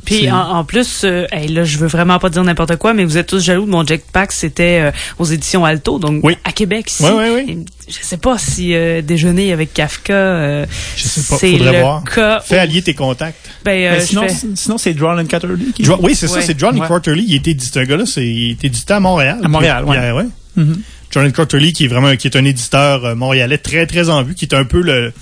[0.04, 3.04] Puis en, en plus, euh, hey, là, je veux vraiment pas dire n'importe quoi, mais
[3.04, 4.32] vous êtes tous jaloux de mon jetpack.
[4.32, 6.36] C'était euh, aux éditions Alto, donc Oui.
[6.44, 6.90] à Québec.
[6.90, 7.02] Ici.
[7.04, 7.64] Oui, oui, oui.
[7.88, 10.66] Je sais pas si euh, déjeuner avec Kafka, euh,
[10.96, 12.04] Je sais pas, c'est faudrait le voir.
[12.04, 12.40] cas.
[12.40, 13.50] Fais où- allier tes contacts.
[13.64, 16.58] Ben, euh, sinon, fais- sinon c'est Drawn and Catterley qui Jo- oui, c'est ça, c'est
[16.58, 16.86] John Ouais.
[16.86, 17.24] Quarterly.
[17.26, 19.38] Il était un gars-là, c'est, il était édité à Montréal.
[19.42, 20.64] À Montréal, Puis, ouais.
[21.10, 24.34] John Quarterly, qui est vraiment, qui est un éditeur euh, montréalais très, très en vue,
[24.34, 25.12] qui est un peu le,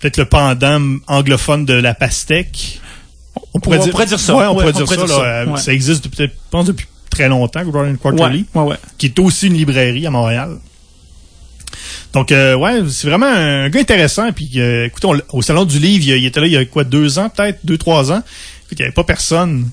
[0.00, 2.80] peut-être le pendant anglophone de la pastèque.
[3.54, 4.34] On pourrait, On dire, pourrait dire ça.
[4.34, 5.44] Ouais, on Ouais, pourrait on dire ça, dire là.
[5.44, 5.50] ça.
[5.50, 5.60] Ouais.
[5.60, 8.76] Ça existe depuis, peut-être, je pense, depuis très longtemps, Ouais, Quarterly, ouais, ouais.
[8.98, 10.58] qui est aussi une librairie à Montréal.
[12.12, 14.30] Donc, euh, ouais, c'est vraiment un gars intéressant.
[14.32, 16.64] Puis, euh, écoutez, on au Salon du Livre, il, il était là il y a
[16.66, 18.18] quoi, deux ans, peut-être, deux, trois ans?
[18.66, 19.70] Écoute, il n'y avait pas personne.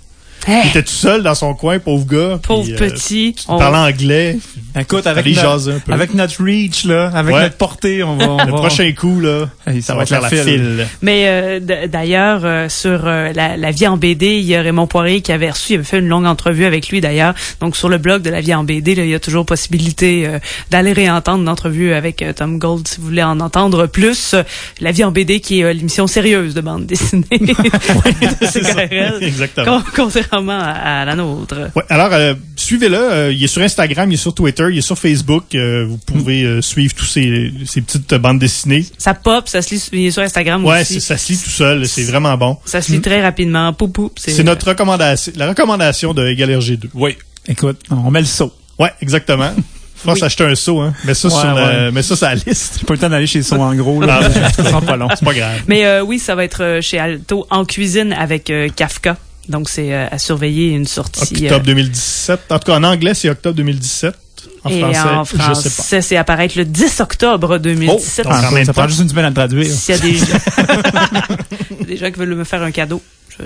[0.48, 2.39] Hey, Il était tout seul dans son coin, pauvre gars.
[2.41, 3.36] pauvre puis, euh, petit.
[3.38, 4.38] il on- parlait anglais.
[4.79, 5.91] Écoute, avec un peu.
[5.91, 7.41] avec notre reach, là, avec Ouais.
[7.41, 8.29] notre portée, on va.
[8.29, 10.53] on Le va- prochain coup, là, Hey, ça va être faire la la file.
[10.53, 10.88] file.
[11.01, 14.88] Mais euh, d'ailleurs, euh, sur euh, la, la vie en BD, il y a Raymond
[14.88, 17.34] Poirier qui avait reçu, il avait fait une longue entrevue avec lui d'ailleurs.
[17.60, 20.25] Donc sur le blog de la vie en BD, là, il y a toujours possibilité
[20.27, 20.39] euh,
[20.72, 24.36] d'aller réentendre une entrevue avec euh, Tom Gold si vous voulez en entendre plus.
[24.79, 29.81] La vie en BD qui est euh, l'émission sérieuse de bande dessinée de CKRL, Exactement.
[29.96, 31.55] con- contrairement à, à la nôtre.
[31.75, 32.98] Ouais, alors, euh, suivez-le.
[32.98, 35.55] euh, il est sur Instagram, il est sur Twitter, il est sur Facebook.
[35.55, 38.85] euh, vous pouvez euh, suivre tous ces, ces petites euh, bandes dessinées.
[38.98, 40.96] Ça pop, ça se lit il est sur Instagram Ouais, aussi.
[40.96, 41.87] c'est- ça se lit tout seul.
[41.87, 42.57] C'est vraiment bon.
[42.65, 43.74] Ça se lit très rapidement.
[43.74, 46.89] Pou, pou, C'est notre recommandation, la recommandation de Égal RG2.
[46.94, 47.18] Oui.
[47.48, 48.53] Écoute, on met le saut.
[48.77, 49.51] Ouais, exactement.
[49.96, 50.20] Faut Oui.
[50.20, 50.94] s'acheter un seau, hein.
[51.03, 51.92] Mets ça Ouais, sur, ouais.
[51.92, 52.77] mets ça sur la liste.
[52.79, 54.22] J'ai pas eu le temps d'aller chez Son en gros, là.
[54.24, 55.09] Ah, ça sera pas long.
[55.13, 55.61] C'est pas grave.
[55.68, 59.18] Mais euh, oui, ça va être chez Alto en cuisine avec euh, Kafka.
[59.50, 61.33] Donc c'est euh, à surveiller une sortie.
[61.48, 62.40] euh, Octobre 2017.
[62.51, 64.14] En tout cas, en anglais, c'est octobre 2017.
[64.64, 65.70] En et français, en je sais pas.
[65.70, 68.25] français, c'est apparaître le 10 octobre 2017.
[68.27, 69.66] Oh, Ah, en même ça prend juste une semaine à le traduire.
[69.72, 70.25] S'il y a des gens,
[71.85, 73.01] des gens qui veulent me faire un cadeau.
[73.40, 73.46] je-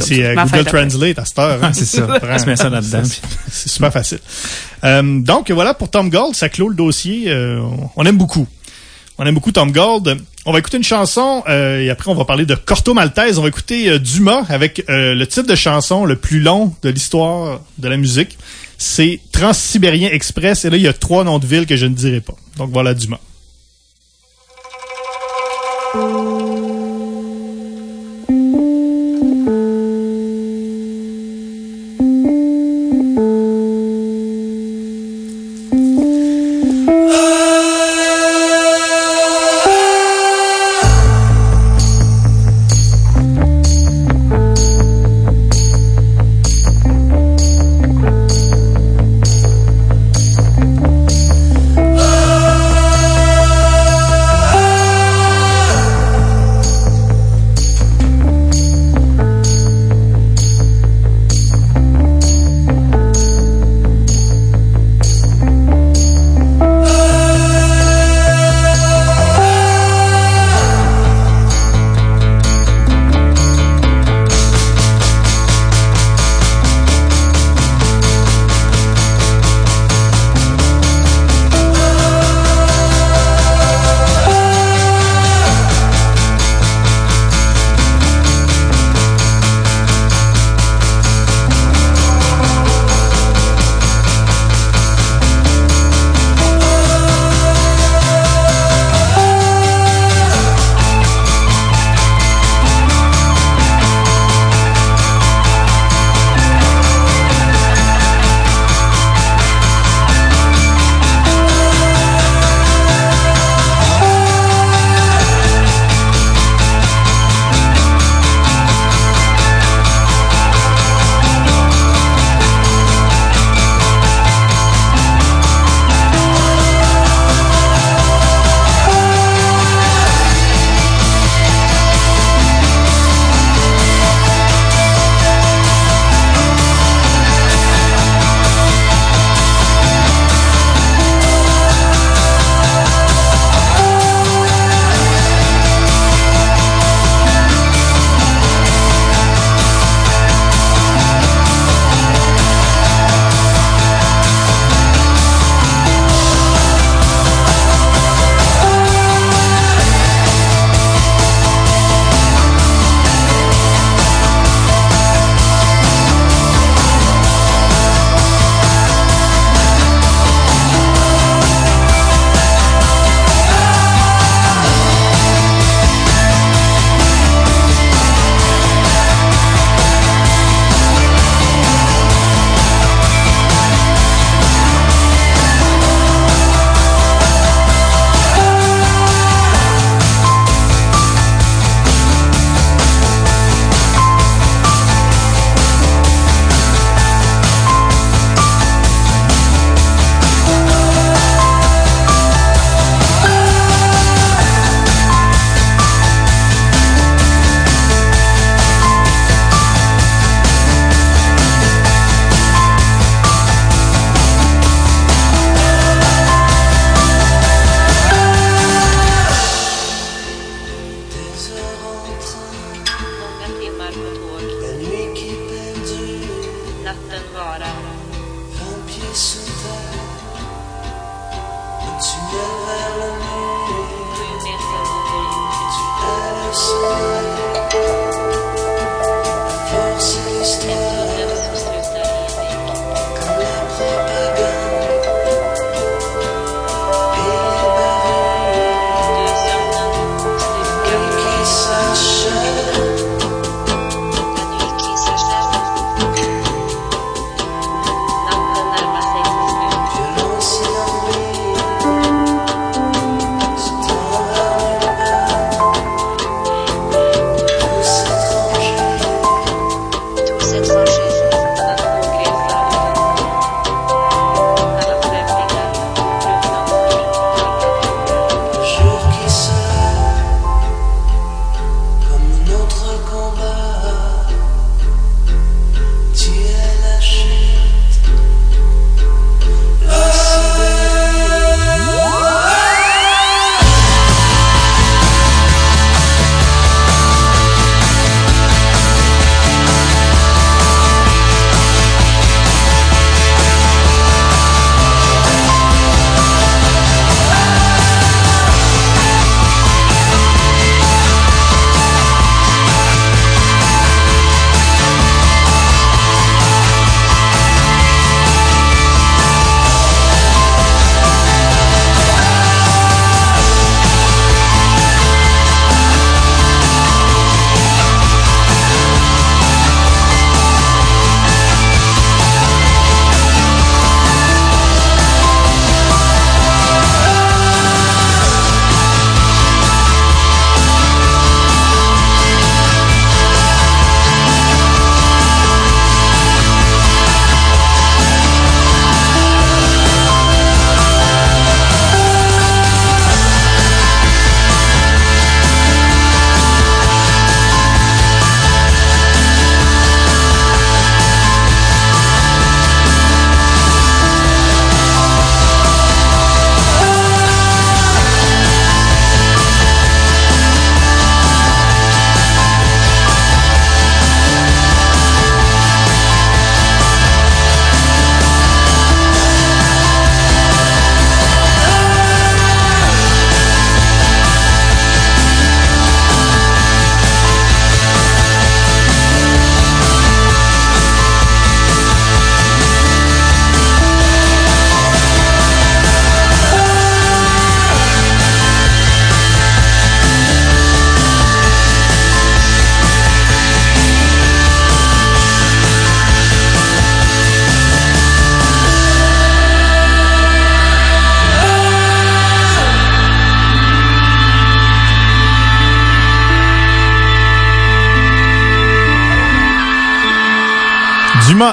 [0.00, 0.64] C'est euh, Ma Google.
[0.64, 1.58] Translate à cette heure.
[1.62, 1.68] hein.
[1.70, 2.02] Ah, c'est ça.
[2.02, 3.02] Prends- On se met ça là-dedans.
[3.04, 4.18] C'est- C'est super facile.
[4.84, 7.24] Euh, donc voilà pour Tom Gold, ça clôt le dossier.
[7.28, 7.60] Euh,
[7.96, 8.46] on aime beaucoup.
[9.18, 10.18] On aime beaucoup Tom Gold.
[10.44, 13.38] On va écouter une chanson euh, et après on va parler de Corto Maltese.
[13.38, 16.90] On va écouter euh, Dumas avec euh, le titre de chanson le plus long de
[16.90, 18.36] l'histoire de la musique.
[18.76, 21.94] C'est Transsibérien Express et là il y a trois noms de villes que je ne
[21.94, 22.34] dirai pas.
[22.56, 23.20] Donc voilà Dumas.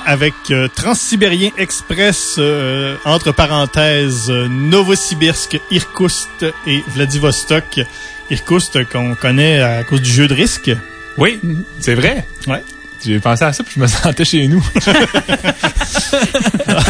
[0.05, 7.81] Avec euh, Transsibérien Express, euh, entre parenthèses, euh, Novosibirsk, Irkoutsk et Vladivostok.
[8.29, 10.71] Irkoutsk qu'on connaît à cause du jeu de risque.
[11.17, 11.39] Oui,
[11.79, 12.25] c'est vrai.
[12.47, 12.63] Ouais.
[13.03, 14.63] J'ai pensé à ça puis je me sentais chez nous.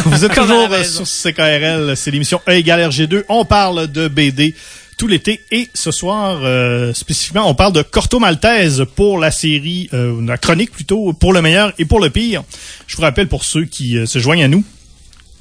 [0.06, 3.24] Vous êtes toujours euh, sur CKRL, c'est l'émission E égale RG2.
[3.30, 4.56] On parle de BD
[5.02, 9.90] tout l'été et ce soir, euh, spécifiquement, on parle de Corto Maltese pour la série,
[9.96, 12.44] euh, la chronique plutôt, pour le meilleur et pour le pire.
[12.86, 14.64] Je vous rappelle pour ceux qui euh, se joignent à nous,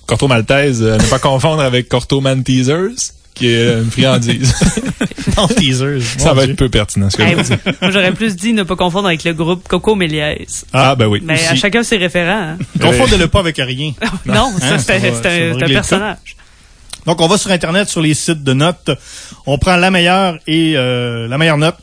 [0.06, 4.54] Corto Maltese, euh, ne pas confondre avec Corto Man Teasers, qui est une friandise.
[5.36, 6.00] dans le teaser.
[6.16, 6.52] ça va Dieu.
[6.52, 7.34] être peu pertinent, ce que Hey,
[7.82, 10.64] moi, j'aurais plus dit ne pas confondre avec le groupe Coco Méliès.
[10.72, 11.20] Ah, ben oui.
[11.22, 12.54] Mais à chacun ses référents.
[12.54, 12.58] hein.
[12.80, 13.92] Confondez-le pas avec rien.
[14.24, 16.16] non, ça, Hein, ça un, c'est un personnage.
[17.06, 18.90] Donc, on va sur Internet, sur les sites de notes.
[19.46, 21.78] On prend la meilleure et euh, la meilleure note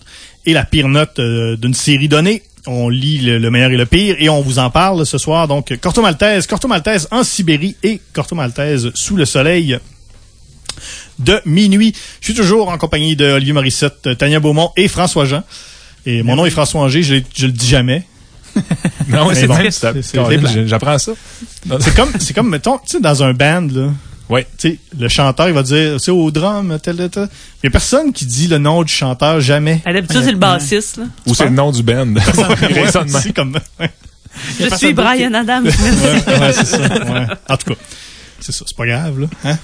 [0.46, 2.44] et la pire note euh, d'une série donnée.
[2.66, 5.48] On lit le, le meilleur et le pire et on vous en parle ce soir.
[5.48, 9.80] Donc, Corto Maltese, Corto Maltese en Sibérie et Corto Maltese sous le soleil
[11.20, 11.94] de minuit.
[12.20, 15.44] Je suis toujours en compagnie de Olivier Morissette, Tania Beaumont et François Jean.
[16.06, 18.04] Et mon nom est François Angers, je, je le dis jamais.
[19.10, 19.56] Non, c'est bon,
[20.38, 20.66] plat.
[20.66, 21.14] J'apprends ça.
[21.80, 23.92] C'est comme, c'est comme, mettons, tu sais, dans un band, là.
[24.30, 24.46] Ouais.
[24.58, 27.30] Tu sais, le chanteur, il va dire, c'est au drum, tel, tel, tel.
[27.64, 29.82] Il y a personne qui dit le nom du chanteur, jamais.
[29.86, 30.98] À l'habitude, c'est le bassiste.
[30.98, 31.06] là.
[31.26, 32.14] Ou c'est le nom du band.
[33.22, 33.92] C'est comme, ouais.
[34.60, 35.66] Je suis qui- Brian Adams.
[35.66, 35.72] Ouais,
[36.40, 36.78] ouais, c'est ça.
[36.78, 37.26] ouais.
[37.50, 37.80] En tout cas,
[38.40, 39.28] c'est ça, c'est pas grave, là.
[39.46, 39.58] Hein?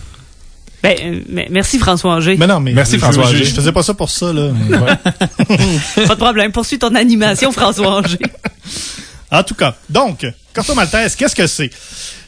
[0.81, 2.35] ben, euh, mais- merci François Angers.
[2.39, 2.73] Mais non, mais.
[2.73, 3.43] Merci, je- François je, Angers.
[3.45, 4.47] je faisais pas ça pour ça, là.
[4.47, 6.05] Ouais.
[6.07, 6.51] Pas de problème.
[6.51, 8.17] Poursuis ton animation, François Angers.
[9.31, 11.69] En tout cas, donc, Corto Maltese, qu'est-ce que c'est?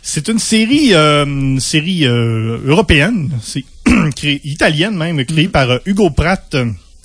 [0.08, 3.64] C'est une série, euh, une série euh, européenne, c'est
[4.44, 6.56] italienne même, créée par euh, Hugo Pratt.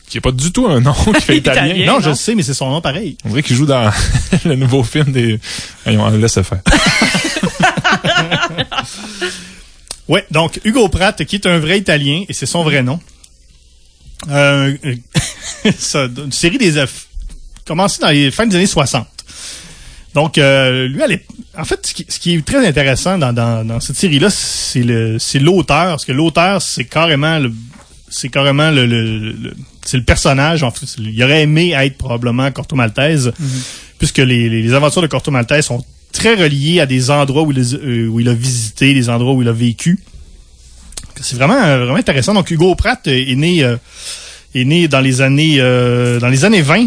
[0.06, 1.66] Qui n'est pas du tout un nom qui fait italien.
[1.68, 1.86] Italien.
[1.86, 2.00] non, non?
[2.00, 3.16] je le sais, mais c'est son nom pareil.
[3.24, 3.90] On dirait qu'il joue dans
[4.44, 5.40] le nouveau film des...
[5.86, 6.60] Allons, on le laisse faire.
[10.08, 12.98] Ouais, donc Hugo Pratt, qui est un vrai Italien, et c'est son vrai nom.
[14.28, 14.94] Euh, euh,
[15.78, 17.06] ça, une série des aff-
[17.64, 19.06] commencé dans les fins des années 60.
[20.14, 23.32] Donc, euh, lui, elle est- en fait, ce qui, ce qui est très intéressant dans,
[23.32, 27.52] dans, dans cette série-là, c'est le, c'est l'auteur, parce que l'auteur, c'est carrément le,
[28.08, 30.62] c'est carrément le, le, le- c'est le personnage.
[30.64, 33.32] En fait, il aurait aimé être probablement Corto Maltese,
[33.98, 37.52] puisque les, les, les aventures de Corto Maltese sont très reliées à des endroits où
[37.52, 40.00] il, euh, où il a visité, des endroits où il a vécu.
[41.20, 42.34] C'est vraiment, euh, vraiment intéressant.
[42.34, 43.76] Donc, Hugo Pratt est né, euh,
[44.54, 46.86] est né dans les années, euh, dans les années 20.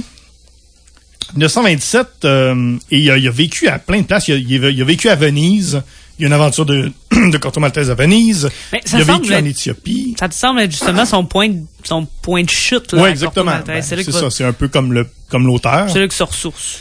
[1.36, 4.28] 1927, euh, et il a, il a vécu à plein de places.
[4.28, 5.82] Il a, il a- il a vécu à Venise.
[6.20, 6.92] Il y a une aventure de,
[7.32, 8.50] de Corto Maltese à Venise.
[8.72, 10.16] Mais ça il a semble vécu en Éthiopie.
[10.20, 12.94] Ça te semble être justement son point de, son point de chute.
[12.94, 13.52] Oui, exactement.
[13.66, 15.90] Ben, c'est ça, c'est un peu comme le comme l'auteur.
[15.90, 16.80] c'est là que se ressource.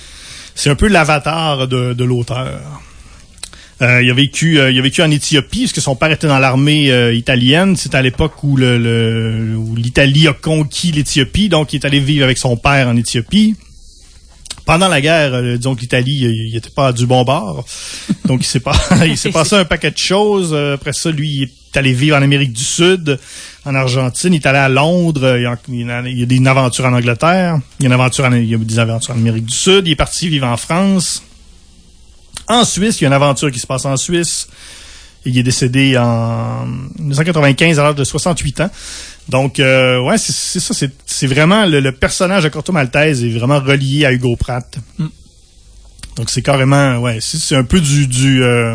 [0.54, 2.60] C'est un peu l'avatar de, de l'auteur.
[3.80, 6.28] Euh, il a vécu, euh, il a vécu en Éthiopie parce que son père était
[6.28, 7.74] dans l'armée euh, italienne.
[7.74, 11.98] C'est à l'époque où le, le- où l'Italie a conquis l'Éthiopie, donc il est allé
[11.98, 13.56] vivre avec son père en Éthiopie.
[14.64, 17.64] Pendant la guerre, euh, disons que l'Italie, il il était pas du bon bord.
[18.26, 18.72] Donc il s'est pas,
[19.06, 20.50] il s'est passé un paquet de choses.
[20.52, 23.18] Euh, Après ça, lui, il est allé vivre en Amérique du Sud,
[23.64, 24.32] en Argentine.
[24.34, 25.24] Il est allé à Londres.
[25.24, 27.58] Euh, Il y a, il y a- une aventure en Angleterre.
[27.80, 29.86] Il y a une aventure, en, il y a des aventures en Amérique du Sud.
[29.86, 31.22] Il est parti vivre en France.
[32.48, 34.48] En Suisse, il y a une aventure qui se passe en Suisse.
[35.24, 36.66] Il est décédé en
[36.98, 38.70] 1995 à l'âge de 68 ans.
[39.28, 40.74] Donc, euh, ouais, c'est ça.
[40.74, 44.78] c'est- C'est vraiment le, le personnage de Corto Maltese est vraiment relié à Hugo Pratt.
[46.16, 48.74] Donc, c'est carrément, ouais, c'est c'est un peu du, du euh,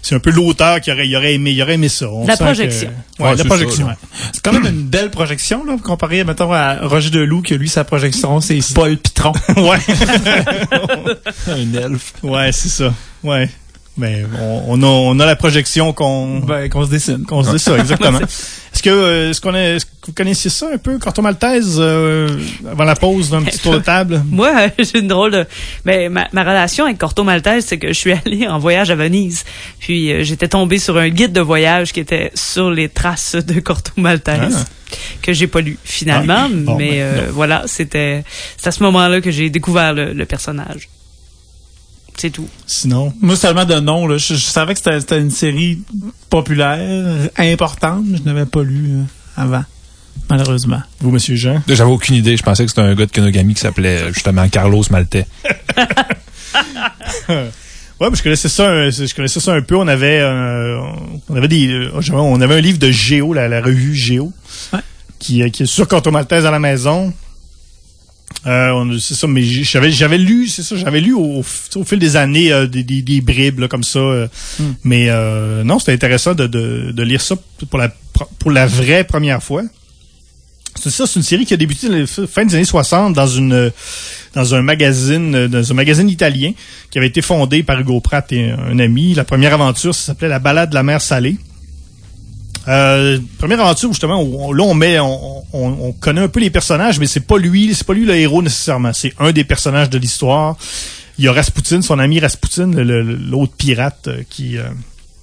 [0.00, 2.08] c'est un peu l'auteur qui aurait, il aurait aimé, il aurait aimé ça.
[2.08, 2.88] On La projection.
[3.18, 3.88] Que, ouais, Ouais, la c'est projection.
[4.32, 7.84] C'est quand même une belle projection, là, comparé, mettons, à Roger Deloup, que lui, sa
[7.84, 9.32] projection, c'est Paul Pitron.
[9.56, 9.78] ouais.
[11.48, 12.14] Un elfe.
[12.22, 12.94] Ouais, c'est ça.
[13.22, 13.50] Ouais.
[13.98, 17.24] Mais on, on a, on a la projection qu'on ben, qu'on se dessine.
[17.24, 18.20] qu'on se dit ça, exactement.
[18.74, 21.78] Est-ce que, euh, est-ce qu'on a, est-ce que vous connaissiez ça un peu, Corto Maltese,
[21.78, 22.28] euh,
[22.70, 24.22] avant la pause, d'un petit tour de table?
[24.30, 25.46] Moi, j'ai une drôle de.
[25.84, 28.94] Mais ma, ma relation avec Corto Maltese, c'est que je suis allée en voyage à
[28.94, 29.44] Venise.
[29.80, 33.58] Puis euh, j'étais tombée sur un guide de voyage qui était sur les traces de
[33.58, 34.66] Corto Maltese.
[35.22, 38.22] Que j'ai pas lu finalement, Ah, bon, mais ben, euh, voilà, c'était
[38.56, 40.88] c'est à ce moment-là que j'ai découvert le, le personnage.
[42.20, 42.48] C'est tout.
[42.66, 44.18] Sinon, Moi, seulement de nom, là.
[44.18, 45.78] Je, je savais que c'était une série
[46.28, 49.02] populaire, importante, mais je n'avais pas lu euh,
[49.36, 49.64] avant,
[50.28, 50.82] malheureusement.
[51.00, 51.62] vous, Monsieur Jean?
[51.68, 52.36] J'avais aucune idée.
[52.36, 55.26] Je pensais que c'était un gars de Kenogami qui s'appelait euh, justement Carlos Maltais.
[58.00, 59.74] Ouais, mais je connaissais ça, un- je connaissais ça un peu.
[59.76, 60.78] On avait, euh,
[61.28, 64.32] on avait des, euh, on avait un livre de Géo, la, la revue Géo,
[64.72, 64.78] Ouais.
[65.18, 67.12] qui, euh, qui est sur Corto Maltese à la maison.
[68.46, 72.16] Euh, c'est ça, mais j'avais, j'avais lu, c'est ça, j'avais lu au, au fil des
[72.16, 73.98] années euh, des, des, des bribes là, comme ça.
[73.98, 74.28] euh,
[74.84, 77.34] Mais euh, non, c'était intéressant de, de, de lire ça
[77.68, 77.90] pour la,
[78.38, 79.62] pour la vraie première fois.
[80.80, 83.26] C'est ça, c'est une série qui a débuté à la fin des années 60 dans
[83.26, 83.72] une
[84.34, 86.52] dans un magazine euh, dans un magazine italien
[86.90, 89.14] qui avait été fondé par Hugo Pratt et un ami.
[89.14, 91.36] La première aventure, ça s'appelait La balade de la mer salée.
[92.68, 96.40] Euh, première aventure où justement, on- là on met, on, on- on connaît un peu
[96.40, 98.92] les personnages, mais c'est pas lui, c'est pas lui le héros nécessairement.
[98.92, 100.56] C'est un des personnages de l'histoire.
[101.18, 104.64] Il y a Rasputin, son ami Rasputin, l'autre pirate euh, qui euh,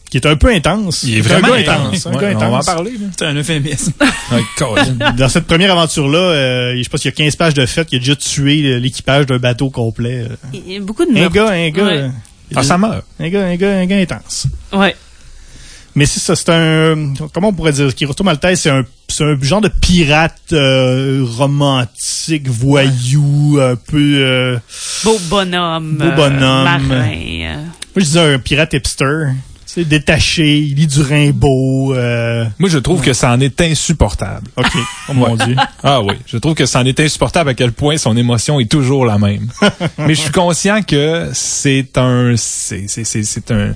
[0.10, 1.04] qui est un peu intense.
[1.04, 2.06] Il est un vraiment gars intense.
[2.08, 2.92] un Ouais, gars on va en parler.
[3.18, 3.92] C'est un euphémisme.
[5.18, 7.96] Dans cette première aventure-là, euh, je pense qu'il y a 15 pages de fait, il
[7.98, 10.26] a déjà tué l'équipage d'un bateau complet.
[10.30, 10.36] euh.
[10.54, 11.34] Il y a beaucoup de Un meurtres.
[11.36, 11.98] gars, un gars, Ouais.
[12.00, 12.10] euh,
[12.56, 13.04] Ah, ça meurt.
[13.20, 14.48] un gars, un gars, un gars intense.
[14.74, 14.96] Ouais.
[15.96, 19.38] Mais c'est ça, c'est un, comment on pourrait dire, Kiroto Maltese, c'est un, c'est un
[19.42, 24.58] genre de pirate euh, romantique, voyou, un peu, euh,
[25.06, 25.96] Beau bonhomme.
[25.98, 26.64] Beau euh, bonhomme.
[26.64, 27.10] marin.
[27.14, 27.56] euh.
[27.56, 27.64] moi
[27.96, 29.28] je disais un pirate hipster.
[29.66, 31.96] C'est détaché, il lit du Rimbaud.
[31.96, 34.48] Euh, Moi, je trouve que ça en est insupportable.
[34.56, 34.72] ok,
[35.10, 35.56] oh mon dieu.
[35.84, 38.72] Ah oui, je trouve que ça en est insupportable à quel point son émotion est
[38.72, 39.48] toujours la même.
[39.98, 43.74] Mais je suis conscient que c'est un c'est c'est c'est c'est un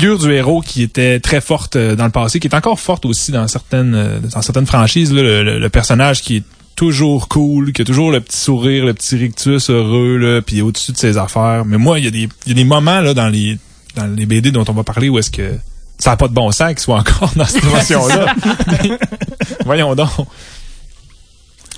[0.00, 3.04] figure du héros qui était très forte euh, dans le passé, qui est encore forte
[3.04, 6.42] aussi dans certaines euh, dans certaines franchises là, le, le- le personnage qui est
[6.76, 10.92] toujours cool, qui a toujours le petit sourire, le petit rictus heureux là, puis au-dessus
[10.92, 11.64] de ses affaires.
[11.64, 13.58] Mais moi, il y a des il y a des moments là dans les
[13.96, 15.54] dans les BD dont on va parler où est-ce que
[15.98, 17.64] ça n'a pas de bon sens qu'il soit encore dans cette.
[18.84, 18.90] Mais
[19.64, 20.10] Voyons donc.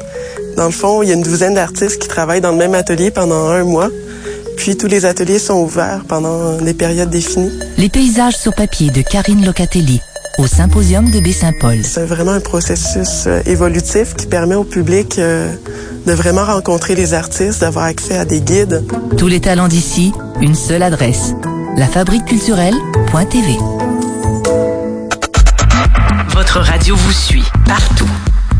[0.56, 3.12] Dans le fond, il y a une douzaine d'artistes qui travaillent dans le même atelier
[3.12, 3.90] pendant un mois.
[4.56, 7.52] Puis tous les ateliers sont ouverts pendant des périodes définies.
[7.78, 10.00] Les paysages sur papier de Karine Locatelli
[10.38, 11.80] au Symposium de Baie-Saint-Paul.
[11.84, 15.52] C'est vraiment un processus euh, évolutif qui permet au public euh,
[16.06, 18.84] de vraiment rencontrer les artistes, d'avoir accès à des guides.
[19.18, 21.34] Tous les talents d'ici, une seule adresse.
[21.76, 23.58] lafabriqueculturelle.tv.
[26.62, 28.10] Radio vous suit partout.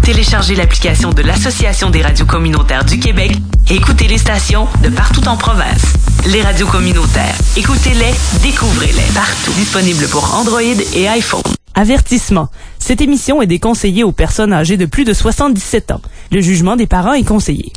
[0.04, 3.32] Téléchargez l'application de l'Association des radios communautaires du Québec
[3.70, 5.94] et écoutez les stations de partout en province.
[6.28, 9.52] Les radios communautaires, écoutez-les, découvrez-les partout.
[9.54, 11.42] Disponible pour Android et iPhone.
[11.76, 12.50] Avertissement.
[12.80, 16.02] Cette émission est déconseillée aux personnes âgées de plus de 77 ans.
[16.32, 17.74] Le jugement des parents est conseillé.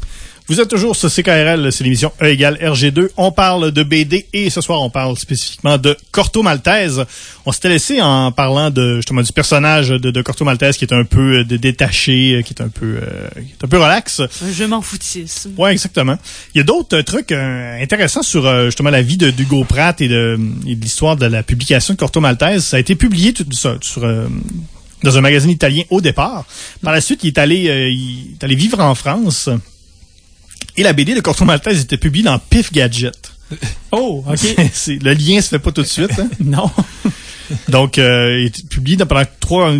[0.51, 3.11] Vous êtes toujours sur CKRL, c'est l'émission E égale RG2.
[3.17, 7.05] On parle de BD et ce soir, on parle spécifiquement de Corto Maltese.
[7.47, 10.93] On s'était laissé en parlant de justement du personnage de, de Corto Maltese qui est
[10.93, 13.79] un peu euh, de- détaché, euh, qui est un peu, euh, qui est un peu
[13.79, 14.23] relax.
[14.53, 15.53] Je m'en foutisme.
[15.57, 16.19] Ouais, exactement.
[16.53, 19.63] Il y a d'autres euh, trucs euh, intéressants sur euh, justement la vie de d'Hugo
[19.63, 20.37] Pratt et de,
[20.67, 22.65] et de l'histoire de la publication de Corto Maltese.
[22.65, 24.27] Ça a été publié tout ça sur euh,
[25.05, 26.45] dans un magazine italien au départ.
[26.83, 29.49] Par la suite, il est allé euh, il est allé vivre en France.
[30.77, 33.17] Et la BD de Corto Maltese était publiée dans Pif Gadget.
[33.93, 34.41] Oh, OK.
[34.87, 36.17] Le lien se fait pas tout de suite.
[36.21, 36.29] hein?
[36.41, 36.71] non.
[37.69, 39.73] Donc, euh, il est publié pendant trois,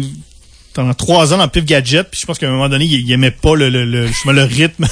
[0.75, 2.09] pendant trois ans dans Pif Gadget.
[2.11, 4.43] Puis je pense qu'à un moment donné, il, il aimait pas le, le, le, le
[4.43, 4.87] rythme,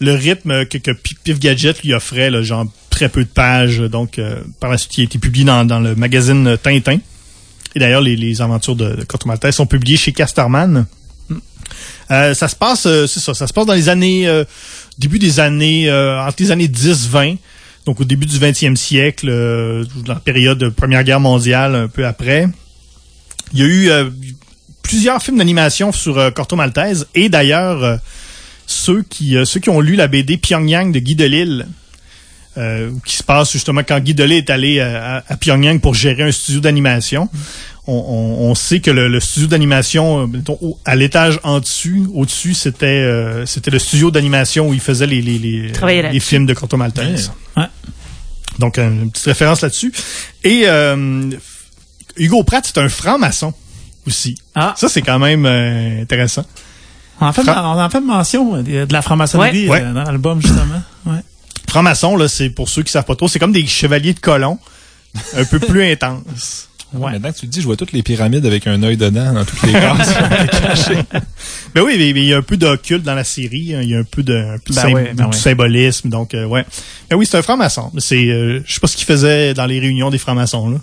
[0.00, 3.78] le rythme que, que Pi- Pif Gadget lui offrait, là, genre très peu de pages.
[3.78, 6.98] Donc, euh, par la suite, il a été publié dans, dans le magazine Tintin.
[7.76, 10.86] Et d'ailleurs, les, les aventures de, de Corto Maltese sont publiées chez Casterman.
[12.10, 14.42] Euh, ça se passe, euh, c'est ça, ça se passe dans les années, euh,
[14.98, 17.38] début des années, euh, entre les années 10-20,
[17.86, 21.88] donc au début du 20e siècle, euh, dans la période de Première Guerre mondiale, un
[21.88, 22.48] peu après.
[23.52, 24.10] Il y a eu euh,
[24.82, 27.96] plusieurs films d'animation sur euh, Corto Maltese, et d'ailleurs, euh,
[28.66, 31.66] ceux qui ceux qui ont lu la BD Pyongyang de Guy Delisle,
[33.06, 36.60] qui se passe justement quand Guy Delisle est allé à Pyongyang pour gérer un studio
[36.60, 37.30] d'animation.
[37.90, 40.52] On, on- on sait que le, le studio d'animation, euh,
[40.84, 45.22] à l'étage en dessus, au-dessus, c'était euh, c'était le studio d'animation où il faisait les,
[45.22, 45.72] les, les,
[46.12, 47.32] les films de Corto Maltese.
[47.56, 47.64] Ouais.
[48.58, 49.92] Donc, euh, une petite référence là-dessus.
[50.44, 51.30] Et euh,
[52.16, 53.54] Hugo Pratt, c'est un franc-maçon
[54.06, 54.36] aussi.
[54.54, 54.74] Ah.
[54.76, 56.44] Ça, c'est quand même euh, intéressant.
[57.20, 59.80] On en fait, Fra- on en fait mention de la franc-maçonnerie Ouais.
[59.82, 60.82] euh, dans l'album, justement.
[61.06, 61.20] Ouais.
[61.70, 64.58] Franc-maçon, là, c'est pour ceux qui savent pas trop, c'est comme des chevaliers de colons,
[65.36, 66.68] un peu plus intenses.
[66.94, 67.12] Ouais.
[67.12, 69.44] Maintenant que tu le dis, je vois toutes les pyramides avec un œil dedans dans
[69.44, 70.08] toutes les cases.
[71.74, 73.90] Ben oui, mais mais il y a un peu d'occulte dans la série, hein, il
[73.90, 75.32] y a un peu de, un peu de Ben sym- ouais, ben ouais.
[75.36, 76.64] symbolisme, donc euh, ouais.
[77.10, 77.92] Ben oui, c'est un franc-maçon.
[77.98, 80.78] C'est, euh, je sais pas ce qu'il faisait dans les réunions des francs-maçons là.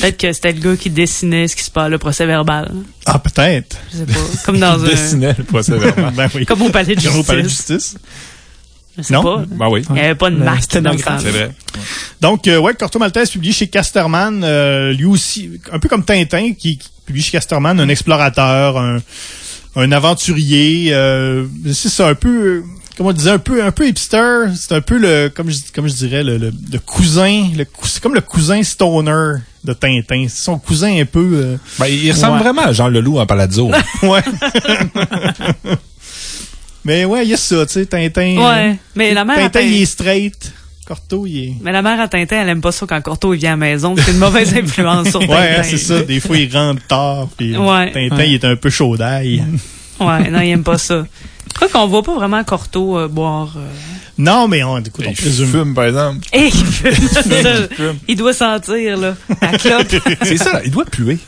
[0.00, 2.72] Peut-être que c'était le gars qui dessinait ce qui se passe, le procès verbal.
[3.06, 3.76] Ah peut-être.
[3.92, 4.12] Je sais pas.
[4.46, 4.88] Comme dans un.
[4.88, 6.12] Dessinait le procès verbal.
[6.14, 6.46] ben oui.
[6.46, 7.96] Comme au palais de Comme au palais de justice.
[8.98, 9.22] Je Non?
[9.22, 9.44] pas.
[9.48, 9.82] Ben oui.
[9.90, 10.46] Il n'y avait pas de marque
[10.80, 11.04] dans le sténographe.
[11.04, 11.18] temps.
[11.22, 11.50] C'est vrai.
[12.20, 16.52] Donc, euh, ouais, Corto Maltese publié chez Casterman, euh, lui aussi, un peu comme Tintin,
[16.58, 18.98] qui, qui publie chez Casterman, un explorateur, un,
[19.76, 22.64] un aventurier, euh, c'est ça, un peu,
[22.96, 25.86] comment on disait, un peu, un peu hipster, c'est un peu le, comme je, comme
[25.88, 30.42] je dirais, le, le, le cousin, le, c'est comme le cousin stoner de Tintin, c'est
[30.42, 32.42] son cousin un peu, euh, Ben, il ressemble Ouais.
[32.42, 33.70] vraiment à Jean Leloup en palazzo.
[34.02, 34.22] ouais.
[36.88, 38.36] Mais ouais, il y a ça, tu sais, Tintin.
[38.38, 38.76] Ouais.
[38.96, 40.52] Mais la mère à Tintin, il est straight.
[40.86, 41.52] Corto, il est.
[41.60, 43.56] mais la mère à Tintin, elle aime pas ça quand Corto il vient à la
[43.58, 43.94] maison.
[43.98, 45.34] C'est une mauvaise influence sur Tintin.
[45.34, 46.00] Ouais, hein, c'est ça.
[46.00, 47.28] Des fois, il rentre tard.
[47.36, 47.92] Puis Ouais.
[47.92, 49.44] Tintin, il est un peu chaud d'ail.
[50.00, 51.04] Ouais, non, il aime pas ça.
[51.58, 53.52] Quoi qu'on voit pas vraiment Corto euh, boire.
[53.58, 53.66] euh,
[54.16, 55.46] Non, mais on, écoute, on Il présume.
[55.46, 56.26] fume, par exemple.
[56.32, 57.98] Et il fume.
[58.08, 59.88] il doit sentir, là, la clope.
[60.22, 61.18] C'est ça, il doit puer.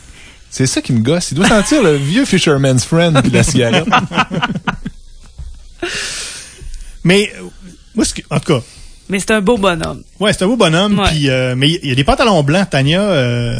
[0.49, 1.31] C'est ça qui me gosse.
[1.31, 3.85] Il doit sentir le vieux Fisherman's Friend puis la cigarette.
[7.03, 7.43] Mais, euh,
[7.95, 8.61] moi, ce que, en tout cas,
[9.09, 10.03] Mais c'est un beau bonhomme.
[10.19, 11.01] Ouais, c'est un beau bonhomme.
[11.09, 13.01] Puis, euh, mais il y a des pantalons blancs, Tania.
[13.01, 13.59] euh,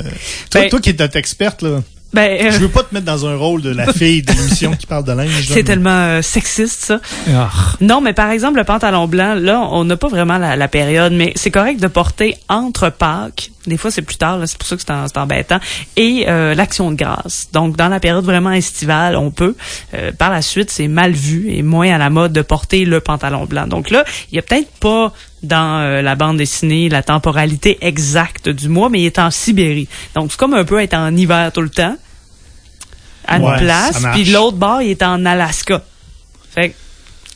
[0.50, 1.82] toi, Ben- toi qui es notre experte, là,
[2.14, 4.74] Ben, euh, je veux pas te mettre dans un rôle de la fille de l'émission
[4.76, 5.46] qui parle de linge.
[5.48, 7.00] c'est mais- tellement euh, sexiste, ça.
[7.34, 7.50] Ah.
[7.80, 11.14] Non, mais par exemple, le pantalon blanc, là, on n'a pas vraiment la, la période,
[11.14, 13.52] mais c'est correct de porter entre Pâques.
[13.66, 15.60] Des fois, c'est plus tard, là, c'est pour ça que c'est embêtant.
[15.96, 17.48] Et euh, l'action de grâce.
[17.54, 19.56] Donc, dans la période vraiment estivale, on peut.
[19.94, 23.00] Euh, par la suite, c'est mal vu et moins à la mode de porter le
[23.00, 23.68] pantalon blanc.
[23.68, 25.14] Donc là, il y a peut-être pas
[25.44, 29.88] dans euh, la bande dessinée la temporalité exacte du mois, mais il est en Sibérie.
[30.16, 31.98] Donc, c'est comme un peu être en hiver tout le temps,
[33.28, 35.84] à une Ouais, place, puis de l'autre bord, il est en Alaska.
[36.54, 36.76] Fait que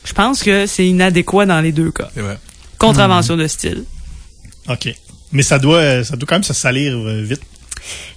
[0.04, 2.08] je pense que c'est inadéquat dans les deux cas.
[2.14, 2.38] Vrai.
[2.78, 3.84] Contravention de style.
[4.68, 4.94] OK.
[5.32, 7.42] Mais ça doit, euh, ça doit quand même se salir euh, vite.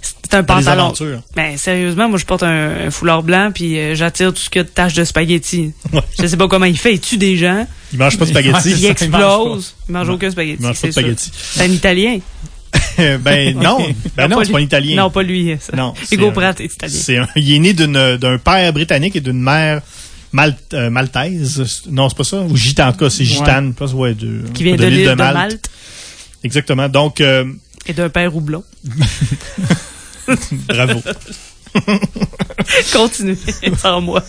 [0.02, 0.94] C'est un pantalon.
[1.36, 4.60] Ben sérieusement, moi je porte un, un foulard blanc puis euh, j'attire tout ce qu'il
[4.60, 5.72] y a de taches de spaghetti.
[5.92, 6.02] Ouais.
[6.22, 8.72] Je sais pas comment il fait, il tue des gens, Il mange pas de spaghettis.
[8.78, 10.58] il explose, il mange aucun spaghetti.
[10.62, 11.32] Il mange pas de spaghettis.
[11.34, 12.20] C'est un Italien.
[12.98, 13.80] ben non,
[14.16, 14.96] ben non, c'est pas un italien.
[14.98, 15.56] Non, pas lui.
[15.60, 15.76] ça.
[15.76, 16.96] Non, Hugo Pratt est italien.
[17.00, 19.82] C'est il est né d'une- d'un père britannique et d'une mère
[20.32, 21.84] mal, euh, maltaise.
[21.90, 22.42] Non, c'est pas ça?
[22.42, 22.90] Ou gitane.
[22.90, 23.74] En tout cas, c'est gitane.
[23.74, 25.70] Pas, ouais, de, Qui vient de, l'île de Malte.
[26.44, 26.88] Exactement.
[26.88, 27.46] Donc, euh,
[27.88, 28.64] et d'un père roublon.
[30.68, 31.02] bravo.
[32.94, 33.38] Continuez
[33.78, 34.24] sans moi.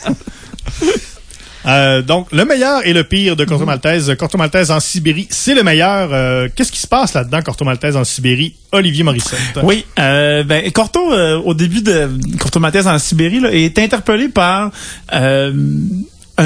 [1.66, 4.14] Euh, donc, le meilleur et le pire de Corto Maltese.
[4.18, 6.10] Corto Maltese en Sibérie, c'est le meilleur.
[6.12, 8.54] Euh, Qu'est-ce qui se passe là-dedans, Corto Maltese en Sibérie?
[8.72, 9.38] Olivier Morissette.
[9.62, 14.28] Oui, euh, ben Corto euh, au début de Corto Maltese en Sibérie là, est interpellé
[14.28, 14.70] par
[15.12, 15.52] euh,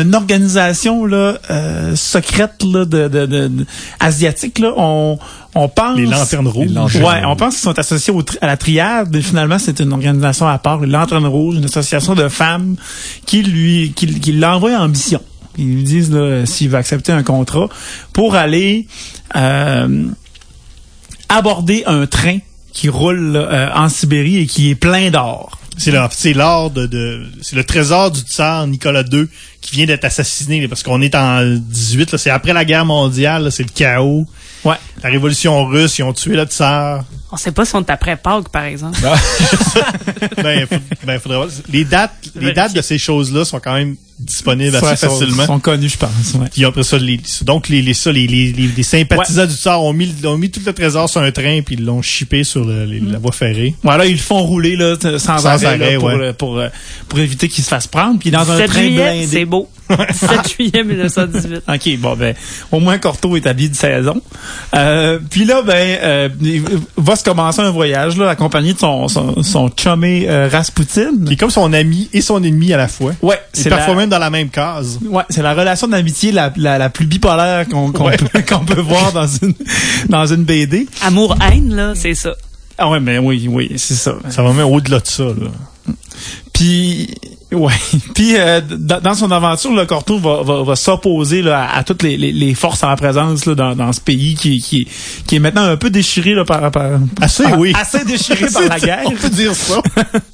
[0.03, 3.67] une organisation là euh, secrète là de, de, de- de-
[4.01, 4.73] asiatique là.
[4.77, 5.19] On
[5.57, 6.67] on pense Les lanternes rouges.
[6.67, 9.79] Les lanternes Ouais, on pense qu'ils sont associés au à la triade, mais finalement c'est
[9.81, 12.77] une organisation à part, les Lanternes Rouges, une association de femmes
[13.27, 15.21] qui lui qui, qui l'envoient en mission.
[15.57, 17.69] Ils lui disent là, s'il va accepter un contrat
[18.13, 18.89] pour aller
[19.37, 20.07] euh,
[21.29, 22.39] aborder un train
[22.73, 25.59] qui roule là, euh, en Sibérie et qui est plein d'or.
[25.77, 29.27] C'est l'or, c'est l'or de, de- c'est le trésor du tsar Nicolas II
[29.61, 32.85] qui vient d'être assassiné là, parce qu'on est en 18 là, c'est après la guerre
[32.87, 34.27] mondiale, là, c'est le chaos.
[34.65, 34.77] Ouais.
[35.03, 37.05] La révolution russe, ils ont tué le tsar.
[37.33, 38.99] On sait pas si on est après Pâques, par exemple.
[40.43, 41.49] ben, faut- ben, faudrait voir.
[41.69, 45.47] Les dates, les dates de ces choses-là sont quand même disponibles assez sont- facilement.
[45.47, 46.11] sont connus, je pense.
[46.39, 46.49] Ouais.
[46.53, 49.83] Puis après ça, les, donc les, les, ça, les, les, les, les sympathisants du tsar
[49.83, 52.65] ont mis, ont mis tout le trésor sur un train puis ils l'ont chippé sur
[52.65, 53.75] le- les- la voie ferrée.
[53.83, 56.33] Voilà, ils le font rouler là, sans, Sans arrêt, là, pour, ouais.
[56.33, 56.69] pour, euh,
[57.09, 58.19] pour éviter qu'il se fasse prendre.
[58.19, 59.27] Puis dans un 7 train juillet, blindé.
[59.27, 59.69] c'est beau.
[60.13, 61.63] 7 juillet 1918.
[61.69, 62.35] OK, bon ben
[62.73, 64.21] au moins Corto est habillé de saison.
[64.75, 66.63] Euh, puis là ben euh, il
[66.97, 71.11] va se commencer un voyage là accompagné de son son, son chumé euh, Rasputin.
[71.27, 73.13] Qui est comme son ami et son ennemi à la fois.
[73.23, 74.99] Ouais, C'est c'est parfois la, même dans la même case.
[75.05, 78.17] ouais, c'est la relation d'amitié la, la, la plus bipolaire qu'on Ouais.
[78.17, 79.55] peut, qu'on peut voir dans une
[80.09, 80.87] dans une BD.
[81.03, 82.35] Amour-haine, là, c'est ça.
[82.79, 84.15] Ah ouais, mais oui, oui, c'est ça.
[84.31, 85.25] Ça va même au-delà de ça.
[85.25, 85.93] Là.
[86.53, 87.15] Puis
[87.53, 87.73] ouais,
[88.15, 92.17] puis euh, dans, son aventure, le Corto va, va, va s'opposer à, à toutes les,
[92.17, 94.87] les, les forces en présence là, dans, dans ce pays qui, qui,
[95.27, 97.73] qui est maintenant un peu déchiré là, par, par Assez, par- oui.
[97.81, 99.03] assez déchiré par la guerre.
[99.07, 99.81] On peut dire ça.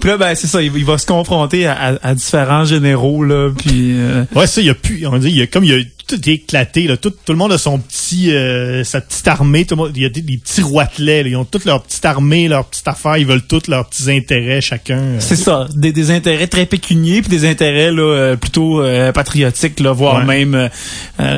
[0.00, 3.24] Puis là, ben c'est ça, il, il va se confronter à, à- à différents généraux
[3.24, 5.64] là, puis euh, Ouais, ça, il y a plus, on dit, il y a comme
[5.64, 6.96] il y a tout est éclaté, là.
[6.96, 9.64] Tout, tout le monde a son petit, euh, sa petite armée.
[9.64, 11.28] Tout le monde, il y a des, des petits roitelets, là.
[11.28, 13.16] Ils ont toute leur petite armée, leur petite affaire.
[13.18, 14.98] Ils veulent tous leurs petits intérêts, chacun.
[14.98, 15.16] euh.
[15.20, 19.80] c'est ça, des, des intérêts très pécuniers puis des intérêts là euh, plutôt euh, patriotiques
[19.80, 20.44] là, voire Ouais.
[20.44, 20.68] même euh,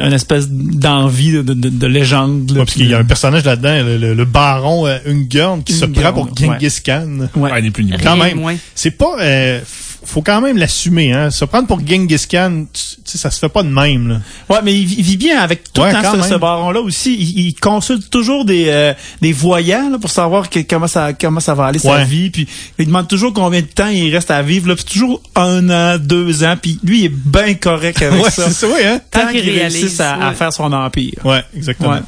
[0.07, 2.49] une espèce d'envie de, de, de- de légende.
[2.51, 5.63] là, Ouais, parce qu'il y a un personnage là-dedans, le, le- le baron euh, Ungern,
[5.65, 7.29] qui se prend pour Genghis Khan.
[7.37, 7.51] Ouais.
[7.51, 7.93] Ouais, ni plus ni.
[8.03, 8.41] Quand même.
[8.75, 9.61] C'est pas, euh,
[10.05, 11.31] faut quand même l'assumer, hein.
[11.31, 14.21] Se prendre pour Genghis Khan, tu tu sais, ça se fait pas de même, là.
[14.49, 17.15] Ouais, mais il, vit- bien avec tout Ouais, le temps quand ce, ce baron-là aussi.
[17.19, 21.41] Il, il consulte toujours des, euh, des voyants là, pour savoir que- comment ça comment
[21.41, 22.31] ça va aller sa vie.
[22.31, 22.47] Puis
[22.79, 24.69] il demande toujours combien de temps il reste à vivre.
[24.69, 26.55] Là, puis toujours un an, deux ans.
[26.61, 28.47] Puis lui, il est bien correct avec ouais, ça.
[28.49, 29.01] c'est ça, ouais, hein.
[29.11, 31.15] Tant Tant qu'il réussisse à, à faire son empire.
[31.25, 31.99] Ouais, exactement.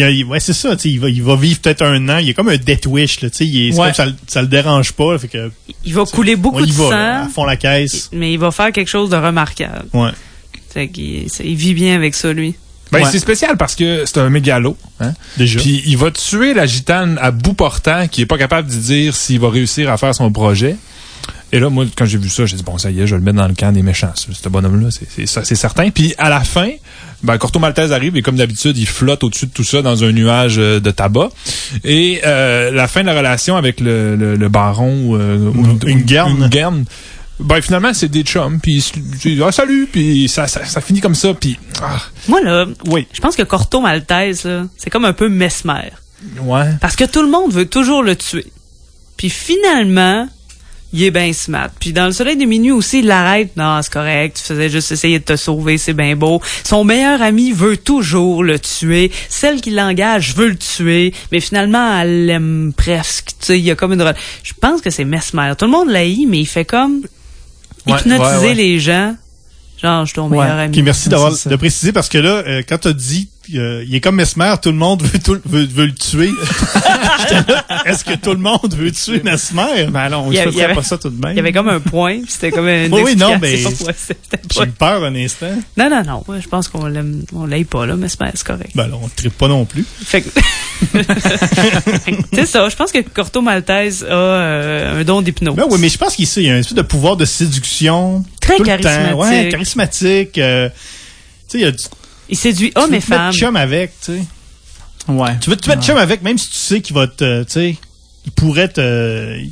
[0.00, 0.24] Ouais.
[0.30, 2.18] Mais c'est ça, il va, il va vivre peut-être un an.
[2.18, 3.86] Il est comme un death wish, là, tu sais, il est- c'est Ouais.
[3.86, 5.50] comme ça, le- ça le dérange pas, fait que
[5.84, 8.08] Il va couler on beaucoup y de va, là, à sang, fond la caisse.
[8.12, 9.86] mais il va faire quelque chose de remarquable.
[9.92, 10.10] Ouais.
[10.72, 12.54] Fait qu'il ça- il vit bien avec ça, lui.
[12.90, 13.08] Ben, Ouais.
[13.10, 14.76] c'est spécial parce que c'est un mégalo.
[15.00, 15.14] Hein?
[15.38, 15.58] Déjà.
[15.60, 19.14] Puis il va tuer la gitane à bout portant qui est pas capable de dire
[19.16, 20.76] s'il va réussir à faire son projet.
[21.54, 23.18] Et là, moi, quand j'ai vu ça, j'ai dit, bon, ça y est, je vais
[23.18, 24.12] le mettre dans le camp des méchants.
[24.14, 25.90] Ce bonhomme-là, c'est- c'est ça, c'est certain.
[25.90, 26.70] Puis à la fin,
[27.22, 30.12] ben, Corto Maltese arrive et comme d'habitude, il flotte au-dessus de tout ça dans un
[30.12, 31.28] nuage euh, de tabac.
[31.84, 35.52] Et euh, la fin de la relation avec le, le, le baron euh,
[35.86, 36.42] Ungern.
[36.42, 36.84] Ungern,
[37.40, 38.84] Ben, finalement, c'est des chums, puis
[39.44, 41.96] ah, salut, puis ça, ça, ça finit comme ça, puis ah,
[42.28, 45.90] Moi, là, oui, je pense que Corto Maltese, là, c'est comme un peu mesmer.
[46.40, 46.70] ouais.
[46.80, 48.46] Parce que tout le monde veut toujours le tuer.
[49.16, 50.28] Puis finalement,
[50.92, 51.70] il est bien smart.
[51.80, 53.56] Puis dans le soleil de minuit aussi, il l'arrête.
[53.56, 54.36] Non, c'est correct.
[54.36, 56.40] Tu faisais juste essayer de te sauver, c'est bien beau.
[56.64, 59.10] Son meilleur ami veut toujours le tuer.
[59.28, 61.12] Celle qui l'engage veut le tuer.
[61.30, 63.28] Mais finalement, elle l'aime presque.
[63.40, 64.14] Tu sais, il y a comme une...
[64.42, 65.52] Je pense que c'est Mesmer.
[65.58, 67.02] Tout le monde l'haït, mais il fait comme
[67.86, 68.54] Ouais, hypnotiser ouais, ouais.
[68.54, 69.16] les gens.
[69.82, 70.72] Genre, je suis ton meilleur ami.
[70.72, 74.00] Puis merci d'avoir de préciser parce que là, euh, quand t'as dit euh, il est
[74.00, 76.30] comme Mesmer, tout le monde veut, tout- veut, veut le tuer.
[77.86, 79.86] Est-ce que tout le monde veut tuer Mesmer?
[79.90, 81.32] Ben non, Il y je a- il y ferait avait- pas ça tout de même.
[81.32, 83.56] Il y avait comme un point, puis c'était comme une Oui, oui, non, mais-
[84.54, 85.46] J'ai eu peur un instant.
[85.76, 86.24] Non, non, non.
[86.28, 88.70] ouais, je pense qu'on l'aime, on l'aime pas, là, mais c'est correct.
[88.74, 89.84] Ben là, on ne tripe pas non plus.
[90.04, 90.28] Fait que-
[92.32, 92.68] c'est ça.
[92.68, 95.54] Je pense que Corto Maltese a euh, un don d'hypnose.
[95.56, 98.24] Ben oui, mais je pense qu'il il y a un espèce de pouvoir de séduction.
[98.40, 99.10] Très tout le charismatique.
[99.12, 99.18] temps.
[99.20, 100.38] Ouais, charismatique.
[100.38, 100.74] euh, tu
[101.48, 101.84] sais, il y a du,
[102.32, 103.32] Il séduit hommes tu veux et te mettre femmes.
[103.32, 104.24] chum avec, tu sais.
[105.08, 105.38] Ouais.
[105.40, 107.76] Tu veux te mettre chum avec, même si tu sais qu'il va te, tu sais,
[108.26, 109.50] il pourrait te, tu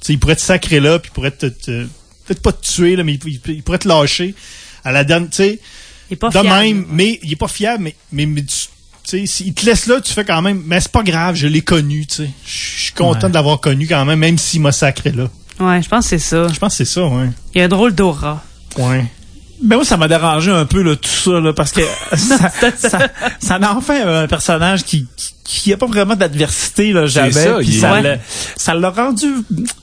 [0.00, 1.86] sais, il pourrait te sacrer là, puis il pourrait te, te-
[2.26, 4.34] peut-être pas te tuer, là, mais il, il- il pourrait te lâcher
[4.84, 5.58] à la dernière, tu sais,
[6.10, 6.48] Il est pas de fiable.
[6.48, 8.66] même, mais il est pas fiable, mais, mais, mais tu, tu
[9.04, 11.62] sais, s'il te laisse là, tu fais quand même, mais c'est pas grave, je l'ai
[11.62, 12.30] connu, tu sais.
[12.44, 12.50] Je
[12.80, 13.28] je suis content Ouais.
[13.30, 15.28] de l'avoir connu quand même, même s'il m'a sacré là.
[15.60, 16.48] Ouais, je pense que c'est ça.
[16.52, 17.28] Je pense que c'est ça, ouais.
[17.54, 18.42] Il y a un drôle d'aura.
[18.78, 19.04] Ouais.
[19.62, 21.82] Ben moi, ça m'a dérangé un peu là, tout ça, là, parce que
[22.16, 22.98] ça, ça,
[23.38, 27.32] ça en fait un personnage qui qui, qui a pas vraiment d'adversité là jamais.
[27.32, 28.02] ça, puis il est- ça Ouais.
[28.02, 28.16] l'a
[28.56, 29.26] ça l'a rendu,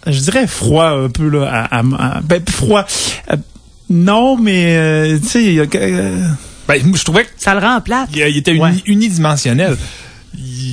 [0.08, 1.48] je dirais froid un peu là.
[1.70, 2.86] À, à- à- ben froid.
[3.32, 3.36] Euh,
[3.90, 6.22] non, mais euh, tu sais, il y a euh,
[6.68, 8.10] Ben, je trouvais que Ça le rend plate.
[8.14, 8.74] il, il était uni- Ouais.
[8.86, 9.78] unidimensionnel.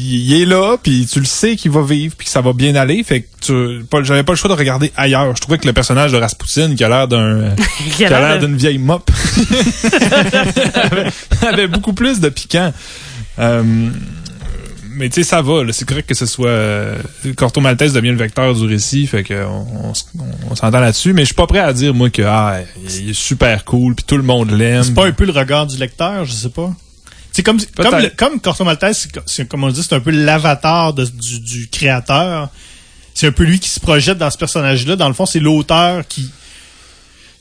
[0.07, 2.75] Il, est là, puis tu le sais qu'il va vivre, puis que ça va bien
[2.75, 3.03] aller.
[3.03, 5.35] Fait que tu, pas, j'avais pas le choix de regarder ailleurs.
[5.35, 7.55] Je trouvais que le personnage de Rasputin, qui a l'air d'un,
[7.97, 9.11] qui a l'air d'une vieille mop,
[10.75, 11.11] avait,
[11.43, 12.73] avait beaucoup plus de piquant.
[13.39, 13.63] Euh,
[14.97, 15.65] mais tu sais, ça va.
[15.65, 15.73] là.
[15.73, 16.99] C'est correct que ce soit euh,
[17.37, 19.93] Corto Maltese devient le vecteur du récit, fait que on,
[20.51, 21.13] on s'entend là-dessus.
[21.13, 22.61] Mais je suis pas prêt à dire moi que ah,
[23.01, 24.85] il est super cool, puis tout le monde l'aime.
[24.85, 26.73] C'est pas un peu le regard du lecteur, je sais pas.
[27.35, 30.01] C'est comme comme le- comme Corto Maltese, c'est co- c'est comme on dit, c'est un
[30.01, 32.49] peu l'avatar de- du, du créateur.
[33.13, 34.95] C'est un peu lui qui se projette dans ce personnage-là.
[34.97, 36.31] Dans le fond, c'est l'auteur qui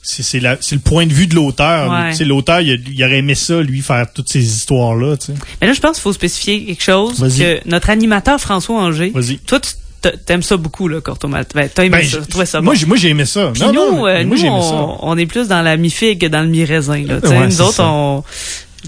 [0.02, 1.90] c'est c'est la- c'est le point de vue de l'auteur.
[1.90, 2.24] Ouais.
[2.24, 5.16] L'auteur, il, a- il aurait aimé ça, lui, faire toutes ces histoires-là.
[5.60, 7.18] Mais là, je pense qu'il faut spécifier quelque chose.
[7.18, 9.38] Que notre animateur François Anger, Vas-y.
[9.38, 9.70] toi, tu
[10.02, 11.54] t'a- t'aimes ça beaucoup, là, Corto Maltese.
[11.54, 12.60] Ben, t'as aimé Ben, ça.
[12.60, 12.86] moi, bon.
[12.88, 13.50] moi, j'ai aimé ça.
[13.54, 14.74] Puis Non, nous, non, euh, mais nous moi, j'ai aimé ça.
[14.74, 17.02] on, on est plus dans la mi-figue que dans le mi-raisin.
[17.04, 17.86] Ouais, nous autres, ça.
[17.86, 18.22] on,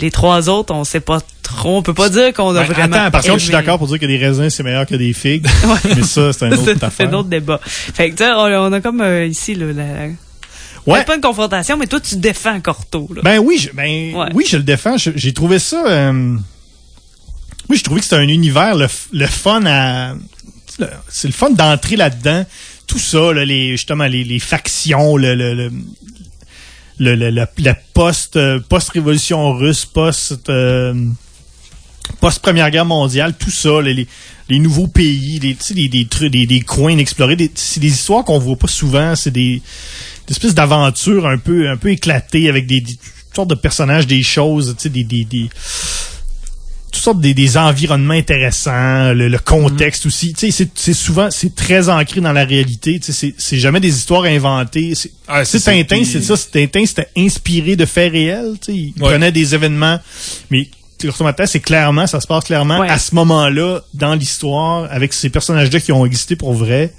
[0.00, 1.76] les trois autres, on sait pas trop.
[1.78, 2.96] On peut pas dire qu'on a Ben, vraiment.
[2.96, 5.12] attends, par contre, je suis d'accord pour dire que des raisins, c'est meilleur que des
[5.12, 5.46] figues.
[5.96, 7.08] mais ça, c'est un autre C'est affaire.
[7.08, 7.60] un autre débat.
[7.64, 10.08] Fait que, tu sais, on, on a comme euh, ici, là, la,
[10.86, 11.02] Ouais.
[11.04, 13.08] pas une confrontation, mais toi, tu défends Corto.
[13.14, 13.20] Là.
[13.24, 14.28] Ben oui, je, ben Ouais.
[14.34, 14.96] oui, je le défends.
[14.96, 15.84] Je- J'ai trouvé ça.
[15.84, 16.36] euh,
[17.68, 20.14] oui, j'ai trouvé que c'était un univers le, le fun à.
[21.08, 22.44] C'est le fun d'entrer là-dedans.
[22.86, 25.72] Tout ça, là, les justement les, les factions, le le le,
[26.98, 30.94] le, le- la- la post euh, post révolution russe, post euh,
[32.20, 34.06] post première guerre mondiale, tout ça, les,
[34.48, 38.38] les nouveaux pays, les, des, trucs, des, des coins inexplorés, des- c'est des histoires qu'on
[38.38, 39.14] voit pas souvent.
[39.16, 39.60] C'est des,
[40.26, 42.82] des espèces d'aventures un peu un peu éclatées avec des,
[43.34, 45.50] sortes de personnages, des choses, des, des, des
[46.92, 50.32] toutes sortes des, des environnements intéressants, le, le contexte aussi.
[50.34, 52.98] Tu sais, c'est- souvent c'est très ancré dans la réalité.
[53.00, 54.94] Tu sais, c'est c'est jamais des histoires inventées.
[54.94, 56.36] C'est Ah, Tintin, c'est ça.
[56.36, 58.54] c'est- Tintin, c'était inspiré de faits réels.
[58.60, 59.10] Tu sais, il Ouais.
[59.10, 59.98] prenait des événements,
[60.50, 60.68] mais
[61.46, 62.88] c'est clairement, ça se passe clairement Ouais.
[62.88, 66.92] à ce moment-là dans l'histoire avec ces personnages-là qui ont existé pour vrai.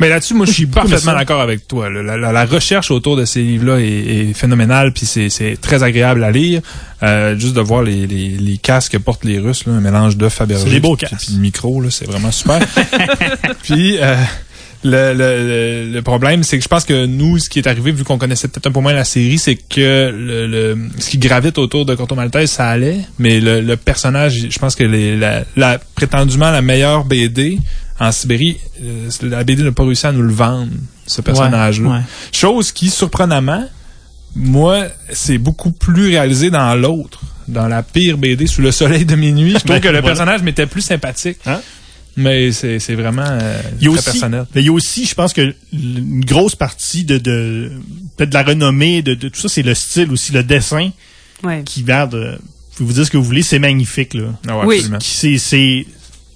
[0.00, 1.88] Mais là-dessus, moi, je suis parfaitement d'accord avec toi.
[1.90, 3.84] La, la- la recherche autour de ces livres-là est,
[4.30, 6.62] est phénoménale, puis c'est, très agréable à lire.
[7.02, 10.16] Euh, juste de voir les, les, les casques que portent les Russes, là, un mélange
[10.16, 11.14] d'œuf Fabergé, C'est des beaux casques.
[11.18, 12.60] puis le micro, c'est vraiment super.
[13.62, 14.16] puis euh,
[14.84, 17.92] le, le, le, le problème, c'est que je pense que nous, ce qui est arrivé,
[17.92, 21.18] vu qu'on connaissait peut-être un peu moins la série, c'est que le, le, ce qui
[21.18, 25.16] gravite autour de Corto Maltese, ça allait, mais le, le personnage, je pense que les,
[25.16, 27.58] la, la prétendument la meilleure BD
[28.00, 30.72] en Sibérie, euh, la BD n'a pas réussi à nous le vendre,
[31.06, 31.88] ce personnage-là.
[31.88, 32.02] Ouais, ouais.
[32.32, 33.64] Chose qui, surprenamment,
[34.34, 39.16] moi, c'est beaucoup plus réalisé dans l'autre, dans la pire BD, Sous le soleil de
[39.16, 39.52] minuit.
[39.52, 40.02] Je trouve que le voilà.
[40.02, 41.38] personnage m'était plus sympathique.
[41.46, 41.60] Hein?
[42.16, 44.46] Mais c'est vraiment euh, Il y a très aussi, personnel.
[44.54, 47.70] mais il y a aussi, je pense que une grosse partie de, de
[48.16, 50.90] peut-être de la renommée de, de tout ça, c'est le style aussi, le dessin
[51.42, 51.62] Ouais.
[51.64, 52.14] qui garde.
[52.14, 52.36] euh,
[52.74, 54.24] Je vais vous dire ce que vous voulez, c'est magnifique là.
[54.48, 54.84] Ah ouais, Oui.
[55.38, 55.86] c'est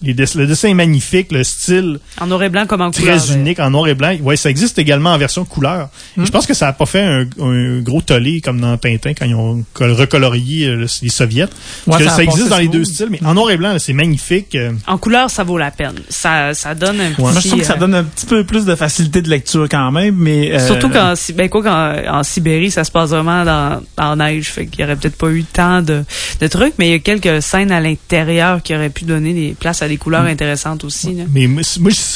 [0.04, 3.02] les dess- le dessin est magnifique, le style En noir et blanc comme en très
[3.02, 3.20] couleur.
[3.30, 4.14] euh, unique en noir et blanc.
[4.22, 5.88] Ouais, ça existe également en version couleur.
[6.20, 9.12] Et je pense que ça a pas fait un, un gros tollé comme dans Tintin
[9.14, 11.46] quand ils ont col- recolorié euh, le- les soviets.
[11.86, 13.92] Parce Ouais, que ça existe dans les deux styles, mais en noir et blanc, c'est
[13.92, 14.54] magnifique.
[14.54, 15.94] euh, En couleur, ça vaut la peine.
[16.08, 17.20] Ça, ça donne un petit...
[17.20, 19.66] Moi, je trouve que ça euh, donne un petit peu plus de facilité de lecture
[19.70, 23.10] quand même, mais euh, Surtout qu'en Si- ben quoi qu'en en Sibérie, ça se passe
[23.10, 26.04] vraiment dans en neige, fait qu'il y aurait peut-être pas eu tant de,
[26.40, 29.54] de trucs, mais il y a quelques scènes à l'intérieur qui auraient pu donner des
[29.58, 31.14] places à des couleurs intéressantes aussi.
[31.14, 31.24] là.
[31.32, 31.62] Mais moi,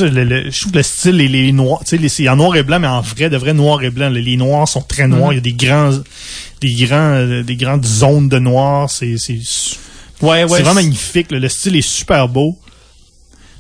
[0.01, 2.37] le- le- je trouve que le style, les, les noirs, tu sais, les- c'est en
[2.37, 4.09] noir et blanc, mais en vrai, de vrai noir et blanc.
[4.09, 5.33] Les, les noirs sont très noirs.
[5.33, 5.91] Il y a des grands,
[6.61, 8.89] des grands, euh, des grandes zones de noir.
[8.91, 9.35] C'est, c'est,
[10.23, 11.31] ouais, ouais, c'est vraiment magnifique.
[11.31, 11.39] là.
[11.39, 12.57] Le style est super beau.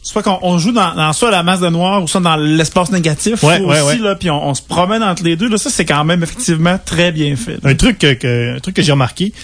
[0.00, 2.36] C'est pas qu'on on joue dans, dans soit la masse de noir ou soit dans
[2.36, 3.98] l'espace négatif Ouais, aussi, ouais, ouais.
[3.98, 5.48] là, puis on, on se promène entre les deux.
[5.50, 7.58] Là, ça, c'est quand même effectivement très bien fait.
[7.62, 7.70] là.
[7.70, 9.34] Un truc que, que- un truc que j'ai remarqué,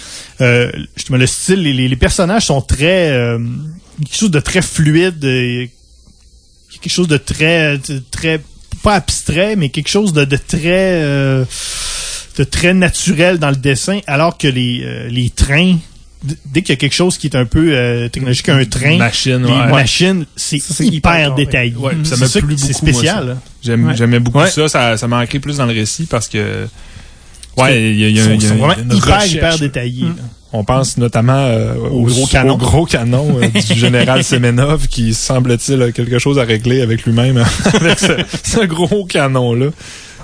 [0.41, 3.39] euh, justement, le style, les, les- les personnages sont très, euh,
[3.99, 5.67] quelque chose de très fluide, euh,
[6.71, 8.41] quelque chose de très, de très,
[8.83, 11.45] pas abstrait, mais quelque chose de, de très, euh,
[12.39, 15.77] de très naturel dans le dessin, alors que les, euh, les trains,
[16.47, 19.39] dès qu'il y a quelque chose qui est un peu euh, technologique, un train, Machine,
[19.45, 19.71] les ouais.
[19.71, 21.75] machines, c'est Ça, c'est hyper, détaillé.
[21.77, 23.15] Ouais, ça C'est m'a plu C'est spécial.
[23.19, 23.25] ça.
[23.25, 23.37] là.
[23.63, 23.97] J'aime- Ouais.
[23.97, 24.51] J'aimais beaucoup Ouais.
[24.51, 24.67] ça.
[24.69, 24.97] ça.
[24.97, 26.67] Ça m'a ancré plus dans le récit parce que.
[27.57, 29.15] Ouais, il y a, y a- Ils sont, il y a sont une vraiment hyper,
[29.15, 29.59] recherche, hyper là.
[29.59, 30.07] détaillés.
[30.57, 32.55] On pense notamment euh, au, gros canon.
[32.55, 37.05] au gros canon euh, du général Semenov qui semble-t-il a quelque chose à régler avec
[37.05, 37.39] lui-même
[37.75, 38.13] avec ce,
[38.45, 39.67] ce gros canon-là.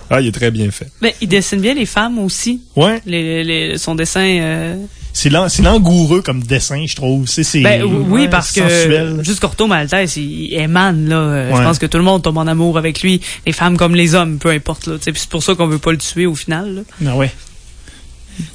[0.09, 0.89] Ah, il est très bien fait.
[1.03, 2.62] Ben, il dessine bien les femmes aussi.
[2.76, 3.01] Ouais.
[3.07, 4.20] Les, les- son dessin.
[4.41, 4.76] euh,
[5.12, 7.28] C'est lan- c'est langoureux comme dessin, je trouve.
[7.28, 9.18] C'est c'est- Ben oui, ouais, parce que sensuel.
[9.22, 11.16] juste Corto Maltese, il, il émane là.
[11.16, 11.64] Euh, Je Ouais.
[11.64, 14.39] pense que tout le monde tombe en amour avec lui, les femmes comme les hommes,
[14.39, 14.95] peu importe là.
[15.01, 16.74] C'est pour ça qu'on veut pas le tuer au final.
[17.03, 17.11] là.
[17.12, 17.31] Ah ouais.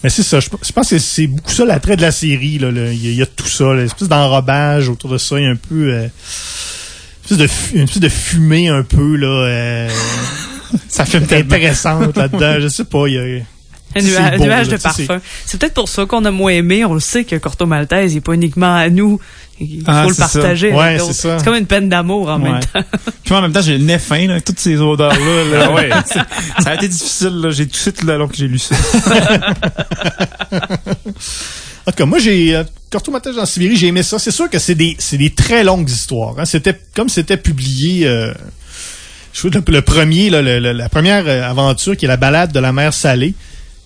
[0.03, 0.39] Mais c'est ça.
[0.39, 2.57] Je, je pense que c'est beaucoup ça l'attrait de la série.
[2.59, 2.91] là, là.
[2.91, 3.65] Il, y a, il y a tout ça.
[3.65, 5.39] Là, une espèce d'enrobage autour de ça.
[5.39, 5.93] Il y a un peu...
[5.93, 6.07] euh,
[7.31, 9.89] une, espèce de, une espèce de fumée un peu là euh,
[10.89, 12.59] Ça fait intéressante là-dedans.
[12.59, 13.07] Je sais pas.
[13.07, 13.43] Il y a,
[13.95, 15.21] Un, nuage, un beau, nuage là, de parfum.
[15.45, 16.83] C'est peut-être pour ça qu'on a moins aimé.
[16.85, 19.19] On le sait que Corto Maltese, il est pas uniquement à nous.
[19.59, 20.73] Il faut Ah, le partager.
[20.73, 21.37] Ouais, c'est ça.
[21.39, 22.81] C'est comme une peine d'amour en même temps.
[23.23, 25.43] Puis moi, en même temps, j'ai le nez fin, là, toutes ces odeurs-là.
[25.57, 25.65] là.
[25.69, 25.89] Ah ouais.
[26.61, 27.49] ça a été difficile, là.
[27.51, 28.75] J'ai toussé tout le long que j'ai lu ça.
[31.87, 32.55] En tout cas, moi, j'ai...
[32.55, 34.17] Euh, Corto Maltese en Sibérie, j'ai aimé ça.
[34.17, 36.33] C'est sûr que c'est des, c'est des très longues histoires.
[36.39, 36.45] Hein.
[36.45, 38.07] C'était Comme c'était publié...
[38.07, 38.33] Euh,
[39.33, 42.17] je trouve le, le premier, là, le- le- la première euh, aventure, qui est la
[42.17, 43.33] balade de la mer salée.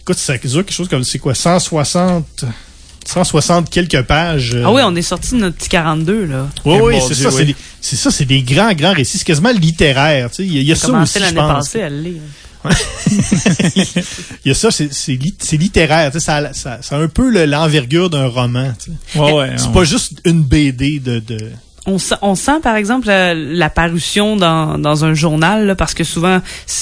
[0.09, 1.03] Écoute, ça dure quelque chose comme...
[1.03, 1.35] C'est quoi?
[1.35, 2.45] 160...
[3.05, 4.53] 160 quelques pages.
[4.55, 6.47] euh, Ah oui, on est sorti de notre petit 42 là.
[6.65, 7.29] Oui, Eh, oui, c'est ça.
[7.29, 7.55] oui.
[7.79, 9.19] C'est ça, c'est des grands, grands récits.
[9.19, 10.29] C'est quasiment littéraire.
[10.31, 10.45] tu sais.
[10.45, 11.53] Il y a, il y a Ça aussi, je l'année pense.
[11.65, 12.21] passée à le lire.
[14.45, 16.11] Il y a ça, c'est c'est lit- c'est littéraire.
[16.11, 18.73] tu sais, Ça, a- ça, ça a un peu le- l'envergure d'un roman.
[18.83, 19.19] tu sais.
[19.19, 19.53] Ouais, ouais.
[19.57, 21.19] C'est pas juste une BD de...
[21.19, 21.37] de...
[21.91, 25.93] On sent, on sent par exemple la, la parution dans, dans un journal là, parce
[25.95, 26.39] que souvent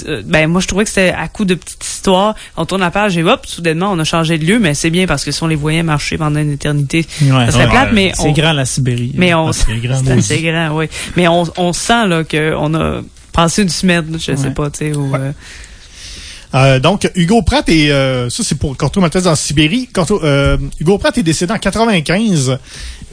[0.07, 2.91] euh, ben moi je trouvais que c'était à coup de petites histoires on tourne la
[2.91, 5.41] page et hop soudainement on a changé de lieu mais c'est bien parce que si
[5.43, 7.45] on les voyait marcher pendant une éternité Ouais.
[7.45, 9.13] ça serait Ouais, plate mais C'est grand, la Sibérie.
[9.15, 13.01] mais on Ah, c'est grand, grand oui mais on, on sent là que on a
[13.31, 14.51] passé une semaine je sais Ouais.
[14.51, 15.31] pas tu sais ou, euh,
[16.57, 17.91] Euh, donc, Hugo Pratt est...
[17.91, 19.89] euh, ça, c'est pour Corto en Sibérie.
[20.23, 22.57] Euh, Hugo Pratt est décédé en 95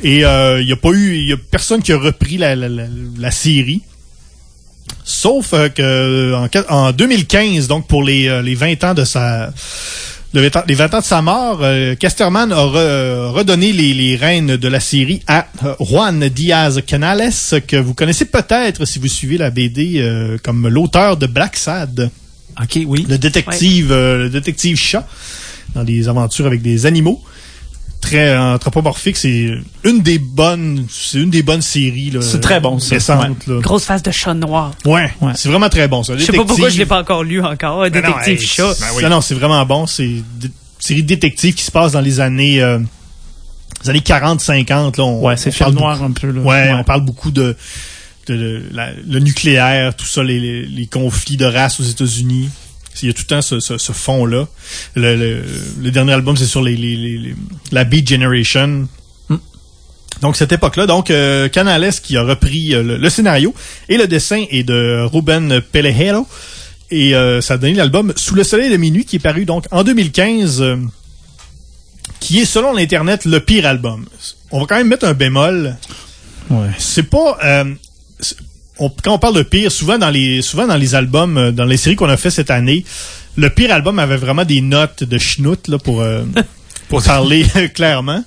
[0.02, 0.24] et il y
[0.72, 1.36] a pas eu...
[1.50, 3.82] Personne qui a repris la, la, série.
[5.04, 9.52] Sauf que en, quat- en 2015, donc pour les, euh, les 20 ans de sa...
[10.32, 11.60] le 20 ans- les 20 ans de sa mort,
[11.98, 15.46] Casterman a re- redonné les, les rênes de la série à
[15.80, 17.30] Juan Diaz Canales,
[17.66, 20.02] que vous connaissez peut-être si vous suivez la BD
[20.42, 22.10] comme l'auteur de Black Sad
[22.62, 23.06] OK, oui.
[23.08, 25.06] le détective, euh, le détective chat
[25.74, 27.22] dans des aventures avec des animaux.
[28.00, 29.50] Très anthropomorphique, c'est
[29.82, 32.96] une des bonnes, c'est une des bonnes séries là, C'est très bon, ça.
[32.96, 33.60] récentes, là.
[33.62, 35.32] grosse face de chat noir Ouais, Ouais.
[35.36, 36.14] c'est vraiment très bon ça.
[36.14, 38.74] je sais pas pourquoi je l'ai pas encore lu encore Ben non, détective hey, chat
[38.74, 39.86] c'est- Non, non, c'est vraiment bon.
[39.86, 40.24] C'est une
[40.78, 42.78] série de détectives qui se passe dans les années, euh,
[43.84, 44.98] les années 40-50.
[44.98, 46.40] Là, on, Ouais, c'est film parle noir un peu, là.
[46.42, 47.56] Ouais, on parle beaucoup de,
[48.26, 52.48] de, de la- le nucléaire, tout ça, les, les, les conflits de race aux États-Unis.
[53.02, 54.46] Il y a tout le temps ce, ce, ce fond-là.
[54.94, 55.42] Le, le,
[55.82, 57.34] le dernier album, c'est sur les, les, les- les-
[57.72, 58.88] la Beat Generation.
[59.28, 59.36] Hmm.
[60.22, 63.52] Donc, cette époque-là, donc, euh, Canales qui a repris euh, le, le scénario
[63.88, 66.26] et le dessin est de Ruben Pelejero.
[66.90, 69.64] Et euh, ça a donné l'album Sous le soleil de minuit qui est paru donc
[69.72, 70.76] en 2015, euh,
[72.20, 74.06] qui est selon l'Internet le pire album.
[74.52, 75.76] On va quand même mettre un bémol.
[76.50, 76.68] Ouais.
[76.78, 77.38] C'est pas...
[77.44, 77.64] euh,
[78.78, 81.64] on- quand on parle de pire, souvent dans les souvent dans les albums, euh, dans
[81.64, 82.84] les séries qu'on a fait cette année,
[83.36, 86.22] le pire album avait vraiment des notes de schnout là, pour, euh,
[86.88, 87.44] pour parler
[87.74, 88.24] clairement.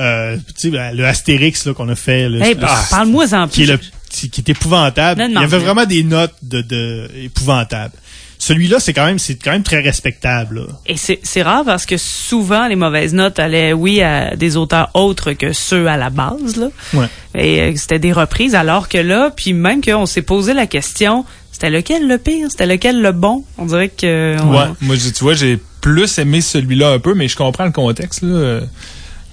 [0.00, 3.48] euh, tu sais, ben, le Astérix là, qu'on a fait, le- Hey, ben, ah, Parle-moi-en
[3.48, 3.72] qui est plus.
[3.72, 5.20] le qui est épouvantable.
[5.20, 7.92] Non, Il y avait vraiment des notes de, de épouvantables.
[8.40, 10.60] Celui-là, c'est quand même c'est quand même très respectable.
[10.60, 10.72] là.
[10.86, 14.90] Et c'est c'est rare parce que souvent, les mauvaises notes allaient, oui, à des auteurs
[14.94, 16.56] autres que ceux à la base.
[16.56, 16.68] Là.
[16.94, 17.06] Ouais.
[17.34, 21.24] Et euh, c'était des reprises, alors que là, puis même qu'on s'est posé la question,
[21.50, 22.46] c'était lequel le pire?
[22.50, 23.44] C'était lequel le bon?
[23.58, 24.36] On dirait que...
[24.40, 24.66] on- Ouais.
[24.80, 28.22] Moi, je- tu vois, j'ai plus aimé celui-là un peu, mais je comprends le contexte,
[28.22, 28.60] là.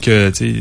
[0.05, 0.53] Que, C'est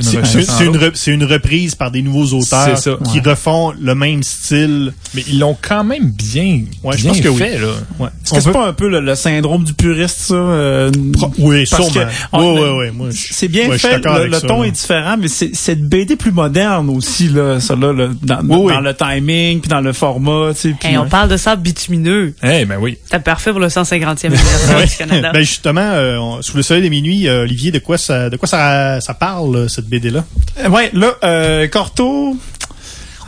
[0.00, 2.98] c'est- c'est une, re- c'est une reprise par des nouveaux auteurs C'est ça.
[3.12, 4.92] qui refont le même style.
[5.14, 7.38] Mais ils l'ont quand même bien, Ouais, je pense que oui.
[7.38, 7.68] fait, là.
[8.00, 8.08] Ouais.
[8.24, 10.34] Est-ce que c'est pas un peu le, le syndrome du puriste, ça?
[10.34, 12.04] euh, Pro- oui, parce sûrement.
[12.06, 13.08] que, on- Oui, oui, oui.
[13.12, 14.66] C'est bien fait, le, ça, ton là.
[14.68, 18.40] est différent, mais c'est c'est de BD plus moderne aussi, là, ça, là, le- dans,
[18.42, 18.72] Oui, oui.
[18.72, 20.74] dans le timing, puis dans le format, tu sais.
[20.78, 21.08] puis, Hey, on ouais.
[21.08, 22.34] parle de sable bitumineux.
[22.42, 22.96] Eh, ben oui.
[23.04, 25.30] C'était parfait pour le 150e anniversaire du Canada.
[25.32, 28.36] Ben justement, euh, on- sous le soleil des minuit, euh, Olivier, de quoi ça, de
[28.36, 28.58] quoi ça,
[29.00, 30.24] ça parle euh, cette BD là
[30.58, 32.36] Euh, Ouais, là, euh, Corto...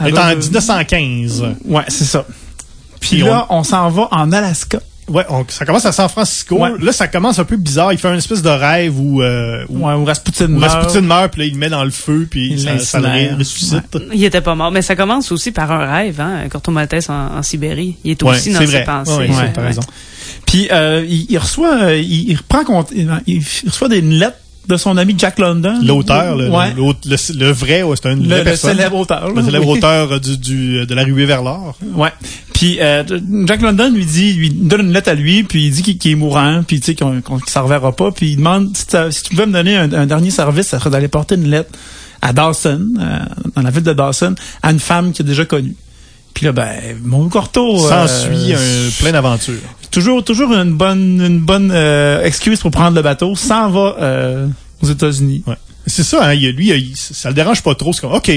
[0.05, 1.45] Est en euh, 1915.
[1.67, 2.25] Ouais, c'est ça.
[3.01, 4.81] Puis là, on s'en va en Alaska.
[5.09, 6.57] Ouais, on- ça commence à San Francisco.
[6.57, 6.71] Ouais.
[6.81, 7.93] Là, ça commence un peu bizarre.
[7.93, 10.73] Il fait une espèce de rêve où, euh, où, Ouais, où Rasputin où meurt.
[10.73, 13.37] Rasputin meurt, puis là, il le met dans le feu, puis Il ça, ça le
[13.39, 13.97] ressuscite.
[14.13, 17.37] Il était pas mort, mais ça commence aussi par un rêve, hein, Corto Maltese en,
[17.37, 17.97] en Sibérie.
[18.05, 18.85] Il est Ouais, aussi dans c'est ses vrai.
[18.85, 19.31] pensées.
[20.47, 24.39] Puis euh, il, il reçoit, euh, il, il reprend compte, il, il reçoit des lettres
[24.69, 25.81] de son ami Jack London.
[25.83, 26.73] L'auteur, le, ouais.
[26.75, 29.29] l'autre- le, le vrai, ouais, c'est une Le, le célèbre auteur.
[29.29, 29.79] là, le célèbre oui.
[29.79, 31.77] auteur du, du, de la ruée vers l'or.
[31.95, 32.13] Ouais.
[32.55, 33.03] Puis euh,
[33.47, 36.15] Jack London lui dit, lui donne une lettre à lui, puis il dit qu'il est
[36.15, 39.31] mourant, puis tu sais qu'on qu'il s'en reverra pas, puis il demande si, si tu
[39.31, 41.71] pouvais me donner un, un dernier service, ça serait d'aller porter une lettre
[42.21, 43.19] à Dawson, euh,
[43.57, 45.75] dans la ville de Dawson, à une femme qu'il a déjà connue.
[46.35, 47.87] Puis là, ben, mon Corto.
[47.87, 49.55] euh, S'ensuit un plein d'aventures.
[49.91, 53.35] toujours, toujours une bonne, une bonne euh, excuse pour prendre le bateau.
[53.37, 54.49] S'en va euh,
[54.83, 55.43] aux États-Unis.
[55.47, 55.57] Ouais.
[55.87, 57.93] C'est ça, hein, lui, il- ça le dérange pas trop.
[57.93, 58.29] C'est comme, OK.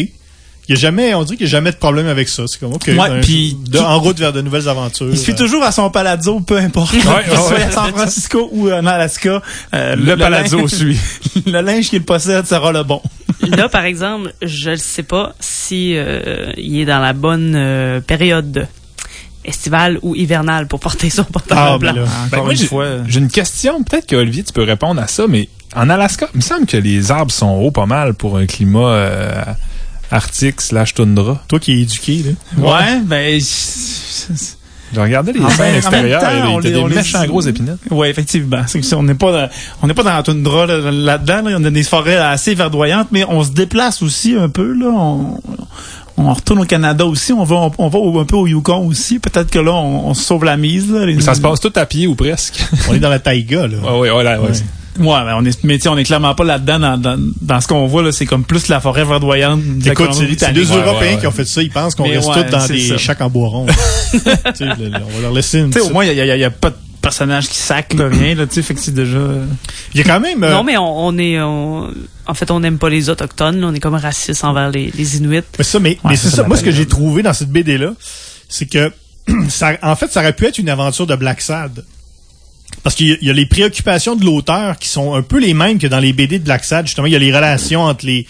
[0.67, 2.43] Il y a jamais, on dirait qu'il n'y a jamais de problème avec ça.
[2.47, 2.87] C'est comme, OK.
[2.87, 5.09] Ouais, ben, de- tout- en route vers de nouvelles aventures.
[5.11, 6.91] Il se fie euh, toujours à son palazzo, peu importe.
[6.93, 9.43] Ouais, Qu'il ouais, soit à San Francisco ou en Alaska.
[9.75, 10.97] euh, Le palazzo linge- suit.
[11.45, 12.99] le linge qu'il possède sera le bon.
[13.41, 17.99] Là, par exemple, je ne sais pas si euh, il est dans la bonne euh,
[18.01, 18.67] période
[19.43, 22.01] estivale ou hivernale pour porter son pantalon Ah, ben blanc.
[22.03, 22.07] là.
[22.31, 22.87] Ben, moi, une j'ai- fois.
[23.07, 23.83] J'ai une question.
[23.83, 26.77] Peut-être que Olivier, tu peux répondre à ça, mais en Alaska, il me semble que
[26.77, 29.43] les arbres sont hauts pas mal pour un climat euh,
[30.11, 31.43] arctique slash toundra.
[31.47, 32.63] Toi qui es éduqué, là.
[32.71, 33.39] Ouais, ben.
[33.41, 34.54] c'est-
[34.95, 36.49] J'ai regardé les En scènes même- en extérieures, temps, il y a
[36.81, 37.77] on des, méchants gros épinettes.
[37.91, 38.61] Ouais, effectivement.
[38.65, 39.49] C'est que ça, on n'est pas dans,
[39.83, 41.41] on n'est pas dans la toundra là, là-dedans.
[41.49, 41.57] Là.
[41.59, 44.73] On a des forêts assez verdoyantes, mais on se déplace aussi un peu.
[44.73, 44.87] Là.
[44.87, 45.37] On,
[46.17, 47.33] on retourne au Canada aussi.
[47.33, 49.19] On va, on, va un peu au Yukon aussi.
[49.19, 50.89] Peut-être que là, on, on se sauve la mise.
[50.91, 51.05] Là.
[51.05, 52.63] Les- Mais ça se passe tout à pied ou presque.
[52.89, 53.77] On est dans la taïga, là.
[53.77, 54.47] ouais, ouais, ouais, là, ouais.
[54.49, 54.55] Ouais.
[54.97, 57.61] Ouais, ben on est, mais tu sais, on est clairement pas là-dedans dans, dans, dans
[57.61, 58.11] ce qu'on voit là.
[58.11, 59.61] C'est comme plus la forêt verdoyante.
[59.63, 61.19] de Écoute, c'est deux Ouais, Européens ouais, ouais.
[61.19, 61.61] qui ont fait ça.
[61.61, 63.65] Ils pensent qu'on Mais reste ouais, tous dans des chacs en bois rond.
[64.15, 66.37] On va leur laisser une Tu sais, au petite- moins, il y a, y a-
[66.37, 68.93] y a pas de personnage qui sac, là, rien, là, tu sais, fait que c'est
[68.93, 69.19] déjà...
[69.93, 70.43] Il y a quand même...
[70.43, 71.39] euh, Non, mais on, on est...
[71.41, 71.91] on-
[72.27, 73.59] en fait, on n'aime pas les Autochtones.
[73.61, 73.67] là.
[73.67, 75.41] On est comme raciste envers les, les Inuits.
[75.59, 76.43] Mais ça, mais, mais c'est ça, ça.
[76.43, 77.93] Moi, ce que j'ai trouvé dans cette BD là,
[78.49, 78.91] c'est que
[79.49, 81.83] ça, en fait, ça aurait pu être une aventure de Black Sad.
[82.83, 85.39] Parce qu'il y, a- il y a les préoccupations de l'auteur qui sont un peu
[85.39, 86.85] les mêmes que dans les BD de Black Sad.
[86.85, 88.27] Justement, il y a les relations entre les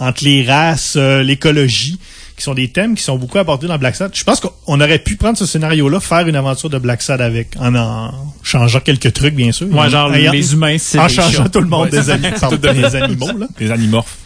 [0.00, 1.98] entre les races, euh, l'écologie,
[2.36, 4.12] qui sont des thèmes qui sont beaucoup abordés dans Black Sad.
[4.14, 7.48] Je pense qu'on aurait pu prendre ce scénario-là, faire une aventure de Black Sad avec,
[7.58, 8.12] en en
[8.44, 9.66] changeant quelques trucs, bien sûr.
[9.74, 11.48] Ouais, genre, Ayant- les humains, c'est en des changeant chats.
[11.48, 12.00] tout le monde Ouais.
[12.00, 13.48] des, ani- pardon, des animaux, là.
[13.58, 14.16] Les animorphes.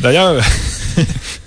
[0.00, 0.44] D'ailleurs,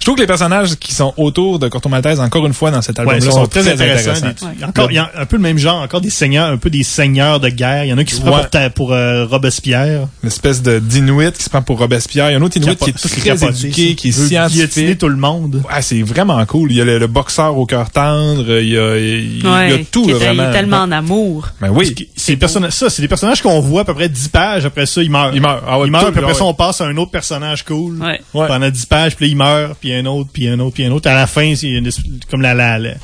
[0.00, 2.82] je trouve que les personnages qui sont autour de Corto Maltese, encore une fois, dans
[2.82, 4.10] cet Ouais, album-là, sont, sont très, intéressants.
[4.10, 4.50] intéressants.
[4.58, 6.70] Des- Encore, il y a un peu le même genre, encore des seigneurs, un peu
[6.70, 7.84] des seigneurs de guerre.
[7.84, 8.30] Il y en a qui se Ouais.
[8.30, 10.08] pour, ta- pour euh, Robespierre.
[10.22, 12.28] Une espèce de d'Inuit qui se prend pour Robespierre.
[12.30, 13.94] Il y a un autre Inuit qui est très capoté, éduqué, ça.
[13.94, 14.98] qui est scientifique.
[14.98, 15.62] tout le monde.
[15.72, 16.72] Ouais, c'est vraiment cool.
[16.72, 19.50] Il y a le, le boxeur au cœur tendre, il y a, il y a
[19.50, 20.52] Ouais, tout, qui là, est- il est vraiment.
[20.52, 21.48] tellement en amour.
[21.60, 21.94] Ben oui.
[22.16, 24.64] C'est des personnages, ça, c'est des personnages qu'on voit à peu près 10 pages.
[24.66, 25.30] Après ça, ils meurent.
[25.34, 25.62] Il meurt.
[25.66, 26.34] Ah ouais, tout, puis après ouais.
[26.34, 28.00] ça, on passe à un autre personnage cool.
[28.02, 28.20] Ouais.
[28.34, 28.46] Ouais.
[28.46, 30.90] Pendant 10 pages, puis là, il meurt, puis un autre, puis un autre, puis un
[30.92, 31.08] autre.
[31.10, 32.94] À la fin, c'est une espèce- comme la, la, la-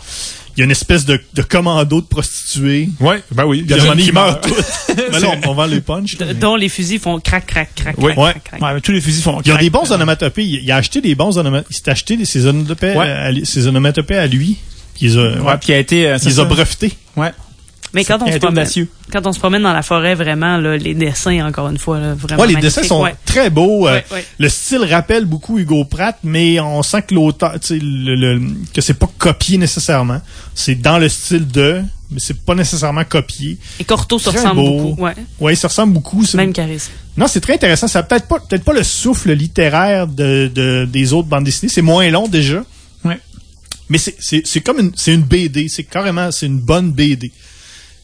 [0.57, 2.89] il y a une espèce de, de commando de prostituées.
[3.01, 3.67] Ouais, ben oui.
[3.69, 4.43] Un moment donné, qui meurent meurt.
[4.47, 4.95] tous.
[5.11, 6.17] Mais là, on, on vend les punch.
[6.17, 8.13] D- dont les fusils font crac, crac, crac, Oui.
[8.13, 8.41] crac, Ouais.
[8.45, 8.83] crac, crac.
[8.83, 9.65] Tous les fusils font Il y a crac.
[9.65, 10.45] des bons onomatopées.
[10.45, 11.69] Il, il a acheté des bons onomatopées.
[11.73, 13.09] Il s'est acheté des- ses onomatopées, Ouais.
[13.11, 14.57] à, lui- ses onomatopées à lui.
[14.95, 16.07] Puis il les a, Ouais, puis il a été...
[16.07, 16.93] euh, il les a brevetés.
[17.17, 17.33] Ouais.
[17.95, 18.89] Mais quand on, Il se promène, audacieux.
[19.13, 22.15] quand on se promène dans la forêt, vraiment, là, les dessins, encore une fois, là,
[22.15, 23.15] vraiment Ouais, les dessins sont Ouais.
[23.25, 23.87] très beaux.
[23.87, 24.25] euh, Ouais, ouais.
[24.39, 28.43] Le style rappelle beaucoup Hugo Pratt, mais on sent que l'auteur, le, le-
[28.73, 30.21] que c'est pas copié nécessairement.
[30.55, 33.59] C'est dans le style de, mais c'est pas nécessairement copié.
[33.79, 34.79] Et Corto se ressemble beau.
[34.81, 35.03] beaucoup.
[35.03, 35.15] Ouais.
[35.41, 36.25] Ouais, ça ressemble beaucoup.
[36.35, 36.91] Même charisme.
[37.17, 37.87] Non, c'est très intéressant.
[37.87, 41.71] Ça peut-être pas, peut-être pas le souffle littéraire de, de- des autres bandes dessinées.
[41.73, 42.65] C'est moins long déjà.
[43.05, 43.21] Ouais.
[43.89, 45.69] Mais c'est, c'est, c'est comme une, c'est une BD.
[45.69, 47.31] C'est carrément, c'est une bonne BD.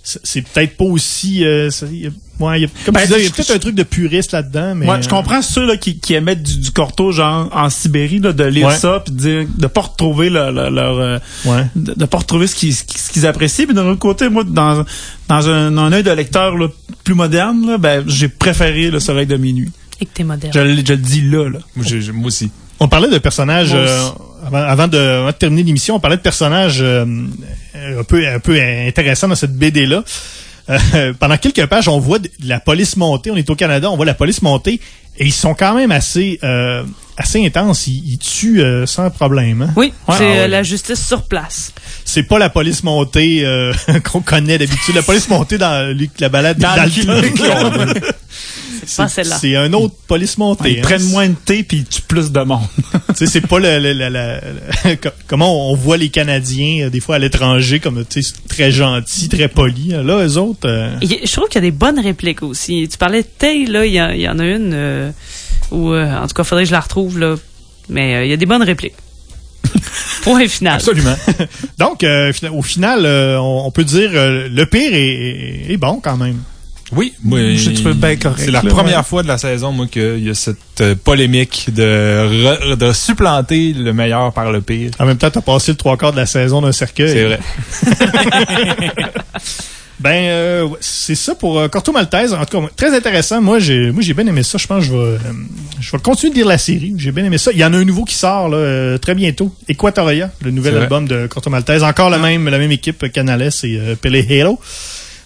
[0.03, 2.11] C'est, c'est peut-être pas aussi, euh, ça- il y a-
[2.45, 3.83] ouais, il y a, comme Ben, tu disais, il y a peut-être un truc de
[3.83, 4.87] puriste là-dedans, mais.
[4.87, 8.33] Moi, je comprends ceux là, qui, qui émettent du, du corto genre en Sibérie là,
[8.33, 8.77] de lire Ouais.
[8.77, 11.67] ça puis de dire de pas retrouver leur, leur, leur, euh, Ouais.
[11.77, 14.85] de, de pas retrouver ce qu'ils ce qu'ils- apprécient puis d'un autre côté moi dans
[15.29, 16.69] dans un, un œil de lecteur là,
[17.05, 19.71] plus moderne là, ben j'ai préféré le soleil de minuit.
[20.01, 20.53] Et que t'es moderne.
[20.55, 21.59] Je, le- je le dis là là.
[21.77, 21.85] Moi,
[22.15, 22.51] moi aussi.
[22.81, 24.09] On parlait de personnages Moi euh.
[24.47, 27.05] Avant, avant de, avant de terminer l'émission, on parlait de personnages euh,
[27.75, 30.03] un peu un peu intéressants dans cette BD là.
[31.19, 33.31] pendant quelques pages, on voit de la police monter.
[33.33, 34.81] On est au Canada, on voit la police monter
[35.19, 36.85] et ils sont quand même assez euh,
[37.17, 37.89] assez intenses.
[37.89, 39.63] Ils, ils tuent euh, sans problème.
[39.63, 39.71] hein?
[39.77, 40.39] Oui, Ouais, c'est ah ouais.
[40.41, 41.73] euh, la justice sur place.
[42.05, 43.73] C'est pas la police montée euh,
[44.13, 44.95] qu'on connaît d'habitude.
[44.95, 48.01] La police montée dans la balade Dans dans, le.
[48.97, 49.37] Pas celle-là.
[49.41, 50.73] C'est un autre police montée.
[50.73, 50.83] Ils hein.
[50.83, 52.61] prennent moins de thé puis ils tuent plus de monde.
[53.09, 54.41] Tu sais, c'est pas le, le- le- le-
[54.91, 58.33] le- co- comment on voit les Canadiens euh, des fois à l'étranger comme tu sais
[58.49, 59.89] très gentils, très polis.
[59.93, 62.89] Là, eux autres, euh, Je trouve qu'il y a des bonnes répliques aussi.
[62.91, 65.11] Tu parlais de Tay, là, il y, en a une euh,
[65.71, 67.37] où, euh, en tout cas, faudrait que je la retrouve, là.
[67.89, 68.95] Mais euh, il y a des bonnes répliques.
[70.23, 70.75] Point final.
[70.77, 71.17] Absolument.
[71.79, 75.77] donc euh, au final, euh, on, on peut dire euh, le pire est, est- est
[75.77, 76.41] bon quand même.
[76.93, 79.05] Oui, moi, Je trouve bien correct, C'est la là, première ouais.
[79.05, 83.73] fois de la saison, moi, qu'il y a cette euh, polémique de, re- de supplanter
[83.73, 84.91] le meilleur par le pire.
[84.99, 87.13] En même temps, t'as passé le trois quarts de la saison d'un cercueil.
[87.13, 87.41] C'est vrai.
[90.01, 92.33] Ben euh, c'est ça pour euh, Corto Maltese.
[92.33, 93.43] En tout cas, très intéressant.
[93.43, 94.57] Moi, j'ai moi j'ai bien aimé ça.
[94.57, 95.19] Je pense que je vais euh,
[95.79, 96.95] je vais continuer de lire la série.
[96.97, 97.51] J'ai bien aimé ça.
[97.53, 99.55] Il y en a un nouveau qui sort là, très bientôt.
[99.69, 101.83] Equatoria, le nouvel album de Corto Maltese.
[101.83, 104.59] Encore la même la même équipe Canales et Pele Halo.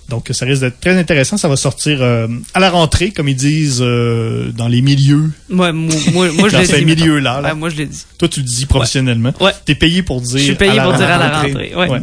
[0.08, 1.36] Donc ça risque d'être très intéressant.
[1.36, 5.30] Ça va sortir euh, à la rentrée, comme ils disent euh, dans les milieux.
[5.48, 6.84] Moi, moi, moi, moi, je dans l'ai ces dit.
[6.84, 7.00] mettons.
[7.04, 7.40] milieux-là.
[7.40, 7.48] là.
[7.50, 8.04] Ouais, moi, je l'ai dit.
[8.18, 9.32] Toi, tu le dis professionnellement.
[9.40, 9.52] Ouais.
[9.64, 10.38] T'es payé pour dire.
[10.38, 11.74] Je suis payé pour dire à la rentrée.
[11.74, 11.88] Ouais.
[11.88, 12.00] Ouais.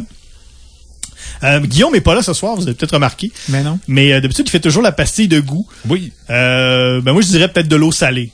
[1.44, 3.32] Euh, Guillaume est pas là ce soir, vous avez peut-être remarqué.
[3.48, 3.78] Mais non.
[3.88, 5.66] Mais euh, d'habitude, il fait toujours la pastille de goût.
[5.88, 6.12] Oui.
[6.30, 8.30] Euh, ben moi, je dirais peut-être de l'eau salée.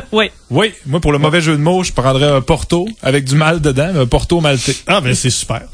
[0.12, 0.32] ouais.
[0.50, 3.60] Oui, moi, pour le mauvais jeu de mots, je prendrais un Porto avec du mal
[3.60, 4.76] dedans, mais un Porto maltais.
[4.86, 5.62] Ah, ben c'est super.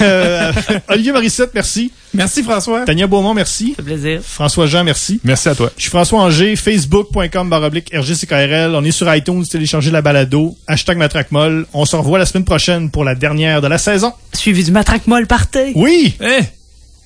[0.00, 0.52] Euh,
[0.88, 1.92] Olivier Morissette, merci.
[2.14, 2.84] Merci François.
[2.84, 3.70] Tania Beaumont, merci.
[3.70, 4.20] Ça fait plaisir.
[4.22, 5.20] François Jean, merci.
[5.24, 5.70] Merci à toi.
[5.76, 8.74] Je suis François Anger, facebook.com baroblique RGCKRL.
[8.74, 11.66] On est sur iTunes, téléchargez la balado, hashtag matraquemol.
[11.72, 14.12] On se revoit la semaine prochaine pour la dernière de la saison.
[14.32, 15.72] Suivi du matraque molle party.
[15.74, 16.14] Oui!
[16.20, 16.57] Eh!